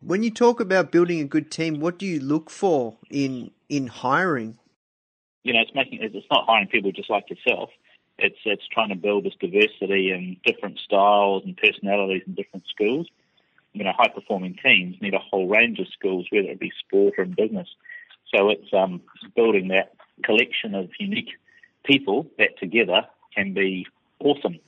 When 0.07 0.23
you 0.23 0.31
talk 0.31 0.61
about 0.61 0.93
building 0.93 1.21
a 1.21 1.25
good 1.25 1.51
team, 1.51 1.81
what 1.81 1.99
do 1.99 2.05
you 2.05 2.21
look 2.21 2.51
for 2.51 2.99
in 3.11 3.51
in 3.71 3.87
hiring? 3.87 4.59
You 5.45 5.55
know, 5.55 5.61
it's 5.61 5.75
making 5.75 6.01
it's 6.03 6.27
not 6.31 6.45
hiring 6.47 6.69
people 6.69 6.93
just 6.93 7.09
like 7.09 7.31
yourself. 7.31 7.71
It's 8.19 8.37
it's 8.45 8.69
trying 8.71 8.91
to 8.91 8.97
build 8.97 9.25
this 9.25 9.33
diversity 9.41 10.11
and 10.11 10.37
different 10.45 10.79
styles 10.79 11.45
and 11.47 11.57
personalities 11.57 12.23
in 12.27 12.35
different 12.35 12.67
schools. 12.69 13.07
You 13.73 13.85
know, 13.85 13.93
high 13.97 14.09
performing 14.09 14.59
teams 14.63 14.97
need 15.01 15.15
a 15.15 15.19
whole 15.19 15.49
range 15.49 15.79
of 15.79 15.87
skills, 15.89 16.27
whether 16.31 16.49
it 16.49 16.61
be 16.61 16.73
sport 16.87 17.15
or 17.17 17.25
in 17.25 17.33
business. 17.33 17.69
So 18.35 18.51
it's 18.51 18.73
um, 18.75 19.01
building 19.35 19.69
that 19.69 19.95
collection 20.23 20.75
of 20.75 20.91
unique 21.01 21.31
people 21.85 22.27
that 22.39 22.59
together 22.59 23.07
can 23.35 23.55
be 23.55 23.87
awesome 24.21 24.59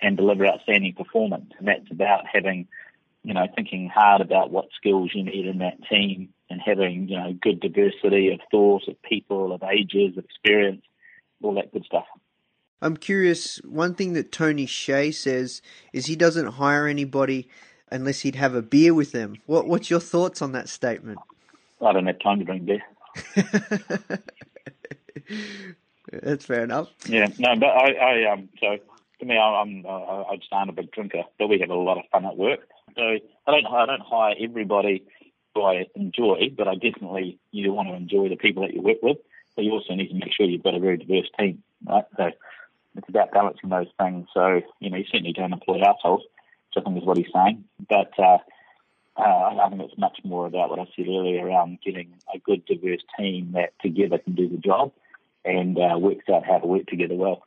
and 0.00 0.16
deliver 0.16 0.46
outstanding 0.46 0.94
performance. 0.94 1.50
And 1.58 1.68
that's 1.68 1.90
about 1.90 2.24
having, 2.32 2.68
you 3.26 3.34
know, 3.34 3.46
thinking 3.56 3.90
hard 3.92 4.20
about 4.20 4.52
what 4.52 4.66
skills 4.76 5.10
you 5.12 5.24
need 5.24 5.46
in 5.46 5.58
that 5.58 5.82
team 5.90 6.28
and 6.48 6.60
having, 6.64 7.08
you 7.08 7.16
know, 7.16 7.32
good 7.42 7.58
diversity 7.58 8.32
of 8.32 8.38
thought, 8.52 8.86
of 8.86 9.02
people, 9.02 9.52
of 9.52 9.64
ages, 9.64 10.16
of 10.16 10.24
experience, 10.24 10.82
all 11.42 11.56
that 11.56 11.72
good 11.72 11.84
stuff. 11.84 12.04
I'm 12.80 12.96
curious, 12.96 13.56
one 13.64 13.94
thing 13.94 14.12
that 14.12 14.30
Tony 14.30 14.64
Hsieh 14.64 15.12
says 15.12 15.60
is 15.92 16.06
he 16.06 16.14
doesn't 16.14 16.52
hire 16.52 16.86
anybody 16.86 17.48
unless 17.90 18.20
he'd 18.20 18.36
have 18.36 18.54
a 18.54 18.62
beer 18.62 18.94
with 18.94 19.10
them. 19.10 19.38
What, 19.46 19.66
what's 19.66 19.90
your 19.90 19.98
thoughts 19.98 20.40
on 20.40 20.52
that 20.52 20.68
statement? 20.68 21.18
I 21.84 21.92
don't 21.92 22.06
have 22.06 22.20
time 22.20 22.38
to 22.38 22.44
drink 22.44 22.64
beer. 22.64 22.82
That's 26.12 26.44
fair 26.44 26.62
enough. 26.62 26.90
Yeah, 27.08 27.26
no, 27.40 27.56
but 27.56 27.66
I, 27.66 27.92
I 27.92 28.32
um, 28.32 28.48
so 28.60 28.78
to 29.18 29.26
me, 29.26 29.36
I'm, 29.36 29.84
I 29.84 30.36
just 30.36 30.52
aren't 30.52 30.70
a 30.70 30.74
big 30.74 30.92
drinker, 30.92 31.24
but 31.40 31.48
we 31.48 31.58
have 31.58 31.70
a 31.70 31.74
lot 31.74 31.98
of 31.98 32.04
fun 32.12 32.24
at 32.24 32.36
work. 32.36 32.68
So 32.96 33.02
I 33.02 33.50
don't, 33.50 33.66
I 33.66 33.86
don't 33.86 34.02
hire 34.02 34.34
everybody 34.42 35.04
who 35.54 35.62
I 35.62 35.86
enjoy, 35.94 36.50
but 36.56 36.68
I 36.68 36.74
definitely 36.74 37.38
you 37.50 37.72
want 37.72 37.88
to 37.88 37.94
enjoy 37.94 38.28
the 38.28 38.36
people 38.36 38.62
that 38.62 38.74
you 38.74 38.82
work 38.82 38.98
with. 39.02 39.18
But 39.54 39.64
you 39.64 39.72
also 39.72 39.94
need 39.94 40.08
to 40.08 40.14
make 40.14 40.32
sure 40.36 40.46
you've 40.46 40.62
got 40.62 40.74
a 40.74 40.80
very 40.80 40.98
diverse 40.98 41.28
team, 41.38 41.62
right? 41.86 42.04
So 42.16 42.30
it's 42.96 43.08
about 43.08 43.32
balancing 43.32 43.70
those 43.70 43.86
things. 43.98 44.26
So 44.34 44.60
you 44.80 44.90
know, 44.90 44.96
you 44.96 45.04
certainly 45.10 45.32
don't 45.32 45.52
employ 45.52 45.80
assholes, 45.80 46.22
which 46.22 46.82
I 46.82 46.84
think 46.84 46.98
is 46.98 47.04
what 47.04 47.16
he's 47.16 47.26
saying. 47.34 47.64
But 47.88 48.12
uh, 48.18 48.38
uh, 49.16 49.22
I 49.22 49.68
think 49.70 49.82
it's 49.82 49.98
much 49.98 50.18
more 50.24 50.46
about 50.46 50.70
what 50.70 50.78
I 50.78 50.84
said 50.96 51.06
earlier 51.08 51.46
around 51.46 51.78
getting 51.84 52.14
a 52.34 52.38
good, 52.38 52.66
diverse 52.66 53.02
team 53.18 53.52
that 53.54 53.72
together 53.80 54.18
can 54.18 54.34
do 54.34 54.48
the 54.48 54.58
job 54.58 54.92
and 55.44 55.78
uh, 55.78 55.98
works 55.98 56.28
out 56.32 56.44
how 56.44 56.58
to 56.58 56.66
work 56.66 56.86
together 56.86 57.14
well. 57.14 57.42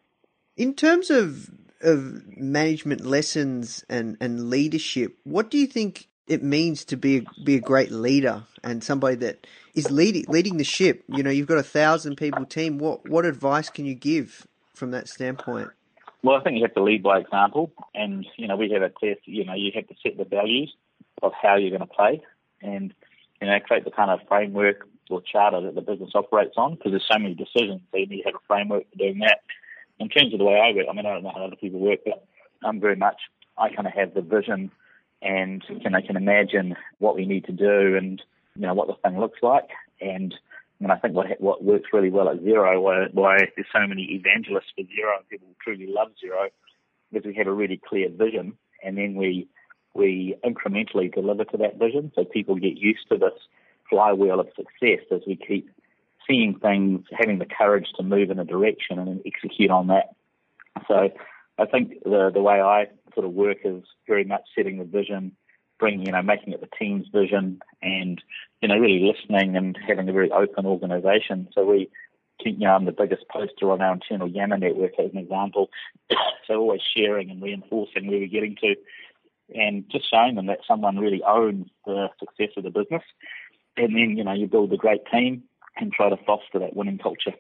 In 0.58 0.74
terms 0.74 1.10
of 1.10 1.51
of 1.81 2.38
management 2.38 3.05
lessons 3.05 3.83
and, 3.89 4.17
and 4.19 4.50
leadership, 4.50 5.17
what 5.24 5.50
do 5.50 5.57
you 5.57 5.67
think 5.67 6.07
it 6.27 6.43
means 6.43 6.86
to 6.86 6.98
be 6.98 7.17
a, 7.17 7.43
be 7.43 7.55
a 7.55 7.59
great 7.59 7.91
leader 7.91 8.43
and 8.63 8.83
somebody 8.83 9.15
that 9.15 9.48
is 9.74 9.89
leading 9.89 10.25
leading 10.27 10.57
the 10.57 10.63
ship? 10.63 11.03
You 11.07 11.24
know, 11.24 11.29
you've 11.29 11.48
got 11.48 11.57
a 11.57 11.63
thousand 11.63 12.17
people 12.17 12.45
team. 12.45 12.77
What 12.77 13.09
what 13.09 13.25
advice 13.25 13.69
can 13.69 13.86
you 13.86 13.95
give 13.95 14.48
from 14.75 14.91
that 14.91 15.07
standpoint? 15.07 15.69
Well, 16.21 16.36
I 16.36 16.43
think 16.43 16.57
you 16.57 16.63
have 16.63 16.74
to 16.74 16.83
lead 16.83 17.01
by 17.01 17.19
example, 17.19 17.71
and 17.95 18.25
you 18.36 18.48
know 18.48 18.57
we 18.57 18.69
have 18.71 18.81
a 18.81 18.89
clear. 18.89 19.15
You 19.25 19.45
know, 19.45 19.53
you 19.53 19.71
have 19.75 19.88
to 19.88 19.95
set 20.03 20.17
the 20.17 20.25
values 20.25 20.74
of 21.21 21.31
how 21.41 21.55
you're 21.55 21.69
going 21.69 21.88
to 21.88 21.88
play, 21.88 22.21
and 22.62 22.93
you 23.41 23.48
know 23.48 23.59
create 23.62 23.86
the 23.86 23.91
kind 23.91 24.12
of 24.12 24.19
framework 24.27 24.88
or 25.09 25.21
charter 25.21 25.62
that 25.62 25.75
the 25.75 25.81
business 25.81 26.12
operates 26.13 26.55
on. 26.57 26.75
Because 26.75 26.91
there's 26.91 27.07
so 27.09 27.17
many 27.17 27.36
decisions, 27.36 27.81
so 27.91 27.98
you 27.98 28.07
need 28.07 28.24
to 28.24 28.29
have 28.29 28.36
a 28.36 28.48
framework 28.48 28.89
for 28.91 28.98
doing 28.98 29.19
that 29.19 29.39
in 30.00 30.10
terms 30.10 30.34
of 30.34 30.39
the 30.39 30.46
way 30.46 30.60
I 30.60 30.75
work, 30.75 30.88
I 30.89 30.94
mean, 30.94 31.06
I 31.06 31.13
don't 31.13 31.24
know 31.24 31.32
how 31.36 31.46
other 31.46 31.56
people 31.56 31.79
work, 31.79 32.00
but 32.06 32.25
I'm 32.63 32.79
very 32.79 32.96
much, 32.96 33.18
I 33.58 33.70
kind 33.70 33.88
of 33.88 33.94
have 33.94 34.13
the 34.13 34.22
vision 34.22 34.72
and 35.22 35.63
can, 35.84 35.94
I 35.94 36.01
can 36.01 36.15
imagine 36.15 36.75
what 37.00 37.15
we 37.15 37.25
need 37.25 37.46
to 37.46 37.51
do 37.51 37.98
and, 37.98 38.22
you 38.56 38.62
know, 38.62 38.74
what 38.74 38.88
the 38.88 38.96
thing 39.03 39.20
looks 39.20 39.39
like. 39.41 39.70
And, 40.00 40.34
and 40.79 40.91
I 40.91 40.96
think 40.96 41.13
what, 41.13 41.27
what 41.41 41.63
works 41.63 41.89
really 41.91 42.10
well 42.10 42.29
at 42.29 42.39
Xero, 42.39 42.82
why, 42.82 43.08
why 43.12 43.38
there's 43.56 43.68
so 43.74 43.86
many 43.86 44.03
evangelists 44.03 44.72
for 44.75 44.84
Xero 44.84 45.18
and 45.18 45.29
people 45.29 45.50
truly 45.62 45.88
love 45.88 46.10
Xero, 46.24 46.48
is 47.12 47.25
we 47.25 47.36
have 47.36 47.48
a 47.48 47.53
really 47.53 47.82
clear 47.86 48.10
vision 48.10 48.53
and 48.82 48.98
then 48.98 49.15
we, 49.15 49.48
we 49.94 50.36
incrementally 50.46 51.13
deliver 51.13 51.44
to 51.44 51.58
that 51.58 51.77
vision 51.77 52.12
so 52.15 52.24
people 52.24 52.56
get 52.56 52.77
used 52.77 53.10
to 53.10 53.18
this 53.18 53.34
flywheel 53.89 54.39
of 54.39 54.48
success 54.56 55.03
as 55.12 55.22
we 55.27 55.36
keep 55.36 55.70
seeing 56.29 56.57
things, 56.59 57.05
having 57.17 57.39
the 57.39 57.45
courage 57.45 57.88
to 57.98 58.03
move 58.03 58.29
in 58.29 58.39
a 58.39 58.45
direction 58.45 59.00
and 59.00 59.07
then 59.07 59.21
execute 59.25 59.71
on 59.71 59.88
that. 59.88 60.15
So 60.88 61.09
I 61.57 61.65
think 61.65 62.03
the 62.03 62.31
the 62.33 62.41
way 62.41 62.62
I 62.62 62.88
sort 63.13 63.25
of 63.25 63.33
work 63.33 63.57
is 63.63 63.83
very 64.07 64.24
much 64.24 64.43
setting 64.55 64.77
the 64.77 64.86
vision, 64.86 65.36
bringing 65.79 66.05
you 66.05 66.12
know 66.12 66.21
making 66.21 66.53
it 66.53 66.62
the 66.62 66.69
team's 66.77 67.07
vision, 67.13 67.62
and 67.81 68.21
you 68.62 68.67
know 68.67 68.77
really 68.77 69.12
listening 69.12 69.57
and 69.57 69.77
having 69.88 70.07
a 70.07 70.13
very 70.13 70.31
open 70.31 70.65
organisation. 70.65 71.50
So 71.53 71.65
we 71.65 71.89
you 72.45 72.59
know, 72.59 72.74
I'm 72.74 72.86
the 72.86 72.91
biggest 72.93 73.27
poster 73.27 73.71
on 73.71 73.81
our 73.81 73.93
internal 73.93 74.27
Yammer 74.29 74.57
network 74.57 74.93
as 74.98 75.12
an 75.12 75.17
example. 75.17 75.69
so 76.48 76.55
always 76.55 76.81
sharing 76.95 77.29
and 77.29 77.41
reinforcing 77.41 78.07
where 78.07 78.19
we're 78.19 78.27
getting 78.27 78.55
to 78.62 78.75
and 79.53 79.83
just 79.89 80.09
showing 80.09 80.36
them 80.36 80.45
that 80.45 80.59
someone 80.67 80.98
really 80.98 81.24
owns 81.24 81.67
the 81.86 82.07
success 82.19 82.50
of 82.55 82.63
the 82.63 82.69
business. 82.69 83.03
And 83.75 83.95
then, 83.95 84.15
you 84.17 84.24
know, 84.24 84.33
you 84.33 84.48
build 84.48 84.71
a 84.74 84.77
great 84.77 85.01
team 85.12 85.43
and 85.79 85.91
try 85.91 86.09
to 86.09 86.17
foster 86.17 86.59
that 86.59 86.75
winning 86.75 86.98
culture. 86.98 87.33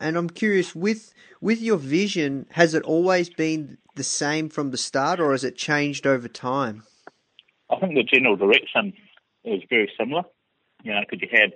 And 0.00 0.16
I'm 0.16 0.30
curious, 0.30 0.74
with 0.74 1.12
with 1.40 1.60
your 1.60 1.76
vision, 1.76 2.46
has 2.52 2.74
it 2.74 2.82
always 2.84 3.28
been 3.28 3.76
the 3.96 4.04
same 4.04 4.48
from 4.48 4.70
the 4.70 4.78
start, 4.78 5.20
or 5.20 5.32
has 5.32 5.44
it 5.44 5.56
changed 5.56 6.06
over 6.06 6.26
time? 6.26 6.84
I 7.70 7.76
think 7.76 7.94
the 7.94 8.02
general 8.02 8.36
direction 8.36 8.94
is 9.44 9.62
very 9.68 9.90
similar. 9.98 10.22
You 10.82 10.92
know, 10.92 11.00
because 11.08 11.20
you 11.20 11.38
have 11.38 11.52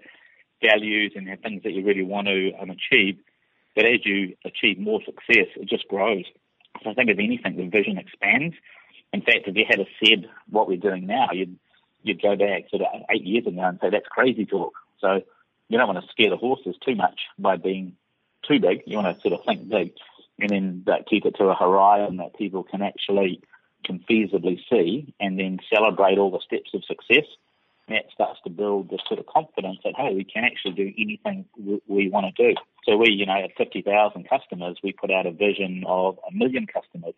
values 0.62 1.12
and 1.16 1.26
have 1.28 1.40
things 1.40 1.62
that 1.62 1.72
you 1.72 1.84
really 1.84 2.02
want 2.02 2.26
to 2.26 2.52
um, 2.60 2.70
achieve, 2.70 3.18
but 3.74 3.86
as 3.86 4.04
you 4.04 4.36
achieve 4.44 4.78
more 4.78 5.00
success, 5.04 5.46
it 5.56 5.68
just 5.68 5.88
grows. 5.88 6.24
So 6.82 6.90
I 6.90 6.94
think 6.94 7.08
if 7.08 7.18
anything, 7.18 7.56
the 7.56 7.66
vision 7.66 7.96
expands. 7.96 8.54
In 9.12 9.22
fact, 9.22 9.46
if 9.46 9.56
you 9.56 9.64
had 9.68 9.78
said 10.04 10.28
what 10.50 10.68
we're 10.68 10.76
doing 10.76 11.06
now, 11.06 11.28
you'd 11.32 11.58
you'd 12.02 12.20
go 12.20 12.36
back 12.36 12.68
sort 12.68 12.82
of 12.82 12.88
eight 13.10 13.24
years 13.24 13.46
ago 13.46 13.62
and 13.62 13.78
say 13.80 13.88
that's 13.90 14.06
crazy 14.08 14.44
talk. 14.44 14.74
So 15.00 15.22
you 15.68 15.78
don't 15.78 15.88
want 15.88 16.04
to 16.04 16.10
scare 16.10 16.30
the 16.30 16.36
horses 16.36 16.76
too 16.84 16.94
much 16.94 17.20
by 17.38 17.56
being 17.56 17.96
too 18.46 18.60
big. 18.60 18.82
You 18.86 18.98
want 18.98 19.16
to 19.16 19.22
sort 19.22 19.38
of 19.38 19.44
think 19.46 19.68
big 19.68 19.92
and 20.38 20.50
then 20.50 20.84
keep 21.08 21.24
it 21.24 21.36
to 21.36 21.44
a 21.44 21.54
horizon 21.54 22.16
that 22.18 22.36
people 22.36 22.64
can 22.64 22.82
actually 22.82 23.40
can 23.84 24.04
feasibly 24.10 24.58
see 24.70 25.14
and 25.20 25.38
then 25.38 25.58
celebrate 25.72 26.18
all 26.18 26.30
the 26.30 26.40
steps 26.40 26.70
of 26.74 26.84
success. 26.84 27.26
And 27.86 27.96
that 27.96 28.06
starts 28.12 28.40
to 28.44 28.50
build 28.50 28.88
this 28.88 29.00
sort 29.06 29.20
of 29.20 29.26
confidence 29.26 29.78
that, 29.84 29.94
hey, 29.94 30.14
we 30.14 30.24
can 30.24 30.44
actually 30.44 30.72
do 30.72 30.92
anything 30.98 31.44
we, 31.58 31.82
we 31.86 32.08
want 32.08 32.34
to 32.34 32.48
do. 32.48 32.54
So 32.86 32.96
we, 32.96 33.10
you 33.10 33.26
know, 33.26 33.34
at 33.34 33.56
50,000 33.58 34.28
customers, 34.28 34.78
we 34.82 34.92
put 34.92 35.10
out 35.10 35.26
a 35.26 35.32
vision 35.32 35.84
of 35.86 36.18
a 36.26 36.34
million 36.34 36.66
customers 36.66 37.14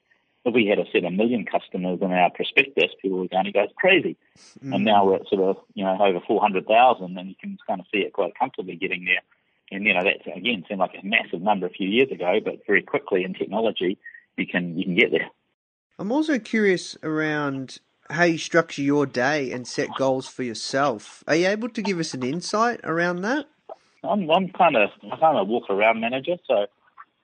if 0.47 0.55
we 0.55 0.67
had 0.67 0.79
a 0.79 0.85
set 0.93 1.05
a 1.05 1.11
million 1.11 1.45
customers 1.45 1.99
in 2.00 2.12
our 2.12 2.31
prospectus, 2.31 2.93
people 3.03 3.19
were 3.19 3.29
going 3.29 3.47
to 3.47 3.53
go 3.53 3.67
crazy. 3.76 4.17
Mm. 4.65 4.76
And 4.76 4.85
now 4.85 5.05
we're 5.05 5.17
at 5.17 5.29
sort 5.29 5.43
of, 5.43 5.57
you 5.75 5.85
know, 5.85 5.99
over 6.00 6.21
400,000 6.26 7.19
and 7.19 7.29
you 7.29 7.35
can 7.41 7.59
kind 7.67 7.81
of 7.81 7.87
see 7.93 7.99
it 7.99 8.12
quite 8.12 8.38
comfortably 8.38 8.76
getting 8.76 9.05
there. 9.05 9.23
And, 9.73 9.85
you 9.85 9.93
know, 9.93 10.05
that 10.05 10.25
again 10.35 10.65
seemed 10.69 10.79
like 10.79 10.95
a 11.03 11.05
massive 11.05 11.43
number 11.43 11.67
a 11.67 11.71
few 11.71 11.88
years 11.88 12.12
ago, 12.12 12.38
but 12.45 12.65
very 12.65 12.83
quickly 12.83 13.25
in 13.25 13.35
technology, 13.35 13.99
you 14.37 14.47
can, 14.47 14.79
you 14.79 14.85
can 14.85 14.95
get 14.95 15.11
there. 15.11 15.29
I'm 15.99 16.12
also 16.12 16.38
curious 16.38 16.97
around 17.03 17.79
how 18.09 18.25
you 18.25 18.38
structure 18.38 18.83
your 18.83 19.05
day 19.05 19.50
and 19.50 19.67
set 19.67 19.88
goals 19.99 20.29
for 20.29 20.45
yourself. 20.45 21.25
Are 21.26 21.35
you 21.35 21.49
able 21.49 21.71
to 21.71 21.83
give 21.83 21.99
us 21.99 22.15
an 22.15 22.23
insight 22.23 22.79
around 22.85 23.23
that? 23.23 23.47
I'm, 24.05 24.31
I'm 24.31 24.50
kind 24.50 24.76
of, 24.76 24.91
I'm 25.03 25.19
kind 25.19 25.38
of 25.38 25.49
walk 25.49 25.69
around 25.71 26.00
manager, 26.00 26.37
so 26.47 26.67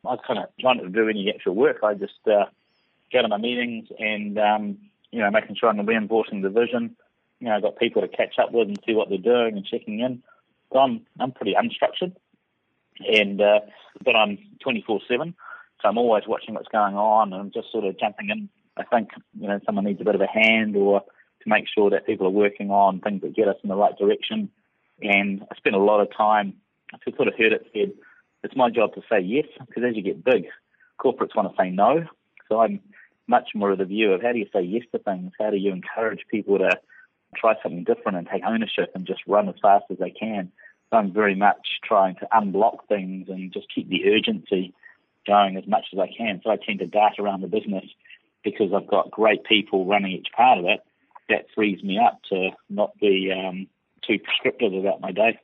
I 0.04 0.16
kind 0.26 0.40
of 0.40 0.46
trying 0.58 0.80
to 0.80 0.88
do 0.88 1.08
any 1.08 1.32
actual 1.32 1.54
work. 1.54 1.78
I 1.84 1.94
just, 1.94 2.14
uh, 2.26 2.46
go 3.12 3.22
to 3.22 3.28
my 3.28 3.38
meetings 3.38 3.88
and, 3.98 4.38
um, 4.38 4.78
you 5.10 5.20
know, 5.20 5.30
making 5.30 5.56
sure 5.56 5.68
I'm 5.68 5.84
reinforcing 5.84 6.42
the 6.42 6.50
vision. 6.50 6.96
You 7.40 7.48
know, 7.48 7.56
I've 7.56 7.62
got 7.62 7.76
people 7.76 8.02
to 8.02 8.08
catch 8.08 8.38
up 8.38 8.52
with 8.52 8.68
and 8.68 8.80
see 8.86 8.94
what 8.94 9.08
they're 9.08 9.18
doing 9.18 9.56
and 9.56 9.66
checking 9.66 10.00
in. 10.00 10.22
So 10.72 10.78
I'm, 10.78 11.06
I'm 11.20 11.32
pretty 11.32 11.54
unstructured. 11.54 12.14
And, 13.00 13.40
uh, 13.40 13.60
but 14.04 14.16
I'm 14.16 14.38
24 14.62 15.00
7. 15.08 15.34
So 15.80 15.88
I'm 15.88 15.98
always 15.98 16.24
watching 16.26 16.54
what's 16.54 16.68
going 16.68 16.94
on 16.94 17.32
and 17.32 17.52
just 17.52 17.72
sort 17.72 17.84
of 17.84 17.98
jumping 17.98 18.30
in. 18.30 18.48
I 18.76 18.84
think, 18.84 19.10
you 19.38 19.48
know, 19.48 19.60
someone 19.66 19.84
needs 19.84 20.00
a 20.00 20.04
bit 20.04 20.14
of 20.14 20.20
a 20.20 20.26
hand 20.26 20.76
or 20.76 21.00
to 21.00 21.48
make 21.48 21.64
sure 21.68 21.90
that 21.90 22.06
people 22.06 22.26
are 22.26 22.30
working 22.30 22.70
on 22.70 23.00
things 23.00 23.20
that 23.22 23.34
get 23.34 23.48
us 23.48 23.56
in 23.62 23.68
the 23.68 23.76
right 23.76 23.96
direction. 23.98 24.50
And 25.02 25.44
I 25.50 25.56
spend 25.56 25.74
a 25.74 25.80
lot 25.80 26.00
of 26.00 26.08
time, 26.16 26.54
I've 26.94 27.14
sort 27.14 27.28
of 27.28 27.34
heard 27.36 27.52
it 27.52 27.66
said, 27.74 27.92
it's 28.44 28.56
my 28.56 28.70
job 28.70 28.94
to 28.94 29.02
say 29.10 29.20
yes, 29.20 29.46
because 29.66 29.82
as 29.88 29.96
you 29.96 30.02
get 30.02 30.24
big, 30.24 30.46
corporates 30.98 31.36
want 31.36 31.50
to 31.50 31.62
say 31.62 31.70
no. 31.70 32.04
So 32.48 32.60
I'm 32.60 32.80
much 33.32 33.48
more 33.54 33.72
of 33.72 33.78
the 33.78 33.86
view 33.86 34.12
of 34.12 34.20
how 34.22 34.32
do 34.32 34.38
you 34.38 34.46
say 34.52 34.60
yes 34.60 34.84
to 34.92 34.98
things? 34.98 35.32
How 35.40 35.50
do 35.50 35.56
you 35.56 35.72
encourage 35.72 36.20
people 36.30 36.58
to 36.58 36.78
try 37.34 37.54
something 37.62 37.82
different 37.82 38.18
and 38.18 38.28
take 38.30 38.42
ownership 38.46 38.92
and 38.94 39.06
just 39.06 39.22
run 39.26 39.48
as 39.48 39.54
fast 39.60 39.86
as 39.90 39.98
they 39.98 40.10
can? 40.10 40.52
So 40.90 40.98
I'm 40.98 41.14
very 41.14 41.34
much 41.34 41.66
trying 41.82 42.16
to 42.16 42.28
unblock 42.30 42.86
things 42.88 43.28
and 43.30 43.50
just 43.50 43.66
keep 43.74 43.88
the 43.88 44.04
urgency 44.14 44.74
going 45.26 45.56
as 45.56 45.66
much 45.66 45.86
as 45.94 45.98
I 45.98 46.08
can. 46.14 46.42
So 46.44 46.50
I 46.50 46.56
tend 46.56 46.80
to 46.80 46.86
dart 46.86 47.14
around 47.18 47.40
the 47.40 47.48
business 47.48 47.86
because 48.44 48.70
I've 48.76 48.86
got 48.86 49.10
great 49.10 49.44
people 49.44 49.86
running 49.86 50.12
each 50.12 50.28
part 50.36 50.58
of 50.58 50.66
it. 50.66 50.80
That 51.30 51.46
frees 51.54 51.82
me 51.82 51.98
up 51.98 52.20
to 52.30 52.50
not 52.68 52.98
be 53.00 53.32
um, 53.32 53.66
too 54.06 54.18
prescriptive 54.18 54.74
about 54.74 55.00
my 55.00 55.12
day. 55.12 55.38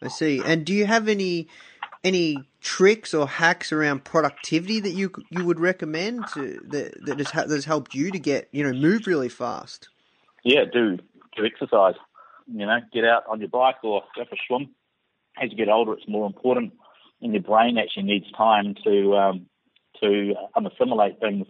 I 0.00 0.08
see. 0.08 0.40
And 0.42 0.64
do 0.64 0.72
you 0.72 0.86
have 0.86 1.08
any 1.08 1.48
any 2.02 2.38
tricks 2.66 3.14
or 3.14 3.28
hacks 3.28 3.72
around 3.72 4.02
productivity 4.02 4.80
that 4.80 4.90
you 4.90 5.12
you 5.30 5.44
would 5.44 5.60
recommend 5.60 6.26
to, 6.34 6.60
that 6.66 6.92
that 7.06 7.18
has, 7.18 7.30
that 7.30 7.48
has 7.48 7.64
helped 7.64 7.94
you 7.94 8.10
to 8.10 8.18
get 8.18 8.48
you 8.50 8.64
know 8.64 8.72
move 8.72 9.06
really 9.06 9.28
fast? 9.28 9.88
Yeah, 10.42 10.64
do 10.70 10.98
do 11.36 11.44
exercise. 11.46 11.94
You 12.52 12.66
know, 12.66 12.78
get 12.92 13.04
out 13.04 13.22
on 13.28 13.38
your 13.38 13.48
bike 13.48 13.76
or 13.84 14.02
go 14.16 14.24
for 14.24 14.34
a 14.34 14.38
swim. 14.48 14.74
As 15.40 15.50
you 15.50 15.56
get 15.56 15.68
older, 15.68 15.92
it's 15.92 16.08
more 16.08 16.26
important, 16.26 16.72
and 17.22 17.32
your 17.32 17.42
brain 17.42 17.78
actually 17.78 18.02
needs 18.02 18.26
time 18.32 18.74
to 18.82 19.16
um, 19.16 19.46
to 20.02 20.34
assimilate 20.56 21.20
things, 21.20 21.46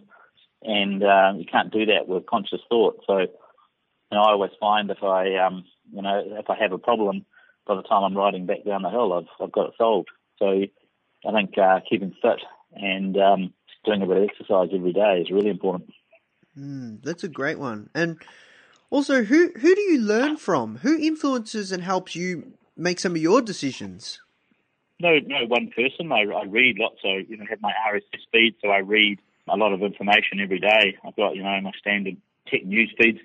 and 0.61 1.03
uh, 1.03 1.33
you 1.35 1.45
can't 1.51 1.73
do 1.73 1.87
that 1.87 2.07
with 2.07 2.27
conscious 2.27 2.61
thought. 2.69 3.03
So, 3.07 3.17
you 3.17 3.27
know, 4.11 4.21
I 4.21 4.33
always 4.33 4.51
find 4.59 4.91
if 4.91 5.01
I 5.01 5.35
um, 5.37 5.65
you 5.91 6.03
know 6.03 6.21
if 6.23 6.47
I 6.47 6.55
have 6.61 6.73
a 6.73 6.77
problem, 6.77 7.25
by 7.65 7.75
the 7.75 7.81
time 7.81 8.03
I'm 8.03 8.17
riding 8.17 8.45
back 8.45 8.63
down 8.65 8.83
the 8.83 8.91
hill, 8.91 9.13
I've 9.13 9.43
I've 9.43 9.51
got 9.51 9.69
it 9.69 9.73
solved. 9.79 10.09
So 10.37 10.61
I 11.25 11.31
think 11.31 11.57
uh, 11.57 11.79
keeping 11.89 12.15
fit 12.21 12.41
and 12.73 13.17
um, 13.17 13.53
doing 13.85 14.01
a 14.01 14.05
bit 14.05 14.17
of 14.17 14.23
exercise 14.23 14.69
every 14.73 14.93
day 14.93 15.21
is 15.21 15.31
really 15.31 15.49
important. 15.49 15.89
Mm, 16.57 17.03
that's 17.03 17.23
a 17.23 17.29
great 17.29 17.59
one. 17.59 17.89
And 17.93 18.17
also, 18.89 19.23
who 19.23 19.51
who 19.59 19.75
do 19.75 19.81
you 19.81 19.99
learn 19.99 20.37
from? 20.37 20.77
Who 20.77 20.97
influences 20.97 21.71
and 21.71 21.83
helps 21.83 22.15
you 22.15 22.53
make 22.75 22.99
some 22.99 23.13
of 23.13 23.21
your 23.21 23.41
decisions? 23.41 24.21
No, 24.99 25.19
no 25.25 25.45
one 25.47 25.69
person. 25.75 26.11
I, 26.11 26.21
I 26.21 26.45
read 26.45 26.77
lots. 26.79 26.97
So 27.01 27.09
you 27.09 27.37
know, 27.37 27.45
have 27.49 27.61
my 27.61 27.73
RSS 27.91 28.21
feed, 28.31 28.55
so 28.63 28.69
I 28.69 28.79
read 28.79 29.19
a 29.47 29.57
lot 29.57 29.73
of 29.73 29.81
information 29.81 30.39
every 30.41 30.59
day. 30.59 30.97
I've 31.05 31.15
got 31.15 31.35
you 31.35 31.43
know 31.43 31.59
my 31.61 31.71
standard 31.79 32.17
tech 32.47 32.65
news 32.65 32.93
feeds, 32.97 33.19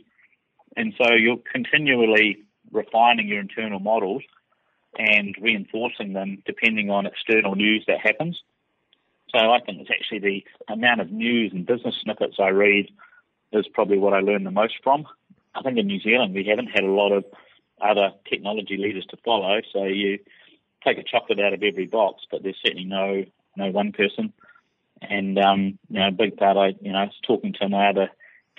and 0.76 0.92
so 0.98 1.14
you're 1.14 1.40
continually 1.50 2.38
refining 2.70 3.28
your 3.28 3.40
internal 3.40 3.80
models 3.80 4.22
and 4.98 5.34
reinforcing 5.40 6.12
them 6.12 6.42
depending 6.44 6.90
on 6.90 7.06
external 7.06 7.54
news 7.54 7.84
that 7.86 8.00
happens. 8.00 8.42
So 9.30 9.38
I 9.38 9.60
think 9.60 9.80
it's 9.80 9.90
actually 9.90 10.18
the 10.18 10.72
amount 10.72 11.00
of 11.00 11.10
news 11.10 11.52
and 11.52 11.64
business 11.64 11.94
snippets 12.02 12.36
I 12.38 12.48
read 12.48 12.90
is 13.52 13.66
probably 13.68 13.98
what 13.98 14.12
I 14.12 14.20
learn 14.20 14.44
the 14.44 14.50
most 14.50 14.74
from. 14.82 15.06
I 15.54 15.62
think 15.62 15.78
in 15.78 15.86
New 15.86 16.00
Zealand 16.00 16.34
we 16.34 16.44
haven't 16.44 16.68
had 16.68 16.84
a 16.84 16.90
lot 16.90 17.12
of 17.12 17.24
other 17.80 18.12
technology 18.28 18.76
leaders 18.76 19.06
to 19.06 19.16
follow, 19.24 19.60
so 19.72 19.84
you 19.84 20.18
take 20.84 20.98
a 20.98 21.02
chocolate 21.02 21.40
out 21.40 21.52
of 21.52 21.62
every 21.62 21.86
box, 21.86 22.24
but 22.30 22.42
there's 22.42 22.58
certainly 22.64 22.84
no 22.84 23.24
no 23.56 23.70
one 23.70 23.92
person. 23.92 24.32
And 25.00 25.38
um, 25.38 25.78
you 25.88 25.98
know, 25.98 26.08
a 26.08 26.12
big 26.12 26.36
part 26.36 26.56
I 26.56 26.74
you 26.80 26.92
know, 26.92 27.08
talking 27.26 27.54
to 27.54 27.68
my 27.68 27.88
other 27.88 28.10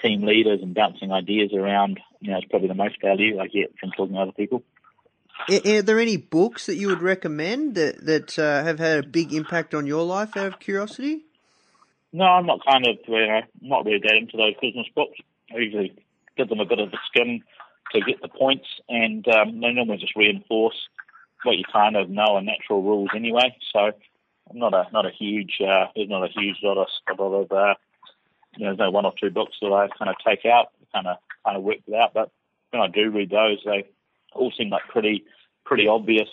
team 0.02 0.24
leaders 0.24 0.60
and 0.62 0.74
bouncing 0.74 1.12
ideas 1.12 1.52
around, 1.54 2.00
you 2.20 2.32
know, 2.32 2.38
is 2.38 2.46
probably 2.50 2.68
the 2.68 2.74
most 2.74 3.00
value 3.02 3.40
I 3.40 3.48
get 3.48 3.78
from 3.80 3.92
talking 3.92 4.16
to 4.16 4.22
other 4.22 4.32
people. 4.32 4.63
Are 5.50 5.82
there 5.82 6.00
any 6.00 6.18
books 6.18 6.68
that 6.68 6.75
you 6.75 6.88
would 6.88 7.02
recommend 7.02 7.75
that 7.75 8.06
that 8.06 8.40
uh, 8.40 8.63
have 8.63 8.80
had 8.80 9.04
a 9.04 9.08
big 9.08 9.34
impact 9.34 9.74
on 9.74 9.86
your 9.86 10.04
life? 10.04 10.38
Out 10.38 10.48
of 10.48 10.60
curiosity. 10.60 11.25
No, 12.13 12.25
I'm 12.25 12.46
not 12.46 12.60
kind 12.66 12.86
of 12.86 12.98
you 13.08 13.28
know 13.28 13.42
not 13.62 13.86
really 13.86 14.00
that 14.04 14.16
into 14.16 14.38
those 14.38 14.54
business 14.62 14.88
books. 14.96 15.18
I 15.54 15.58
usually 15.58 15.94
give 16.38 16.50
them 16.50 16.60
a 16.60 16.66
bit 16.66 16.80
of 16.80 16.92
the 16.92 16.98
skin 17.08 17.42
to 17.94 18.02
get 18.02 18.22
the 18.22 18.28
points, 18.28 18.68
and 18.88 19.28
um, 19.28 19.60
they 19.60 19.72
normally 19.72 19.98
just 19.98 20.16
reinforce 20.16 20.78
what 21.44 21.58
you 21.58 21.63
kind 21.72 21.98
of 21.98 22.10
know 22.10 22.36
are 22.36 22.42
natural 22.42 22.82
rules 22.82 23.10
anyway. 23.16 23.56
So 23.74 23.92
I'm 24.50 24.60
not 24.60 24.74
a 24.74 24.86
not 24.94 25.06
a 25.06 25.12
huge 25.12 25.58
uh, 25.60 25.88
there's 25.96 26.10
not 26.10 26.24
a 26.24 26.32
huge 26.34 26.58
lot 26.63 26.78
of 26.78 26.88
a 27.08 27.22
lot 27.22 27.42
of 27.42 27.52
uh, 27.52 27.74
you 28.56 28.66
know 28.66 28.72
there's 28.72 28.80
no 28.80 28.92
one 28.92 29.06
or 29.06 29.13
two 29.20 29.30
books 29.30 29.58
that 29.62 29.74
I 29.74 29.88
kind 29.98 30.10
of 30.10 30.16
take 30.25 30.46
out 30.46 30.68
kind 30.94 31.08
of 31.08 31.18
kind 31.46 31.58
of 31.58 31.63
work 31.63 31.78
it 31.86 31.94
out. 31.94 32.13
But 32.13 32.32
when 32.72 32.82
I 32.82 32.88
do 32.88 33.10
read 33.12 33.30
those, 33.30 33.60
they 33.66 33.86
all 34.36 34.52
seem 34.58 34.70
like 34.70 34.84
pretty 34.90 35.24
pretty 35.66 35.88
obvious 35.88 36.30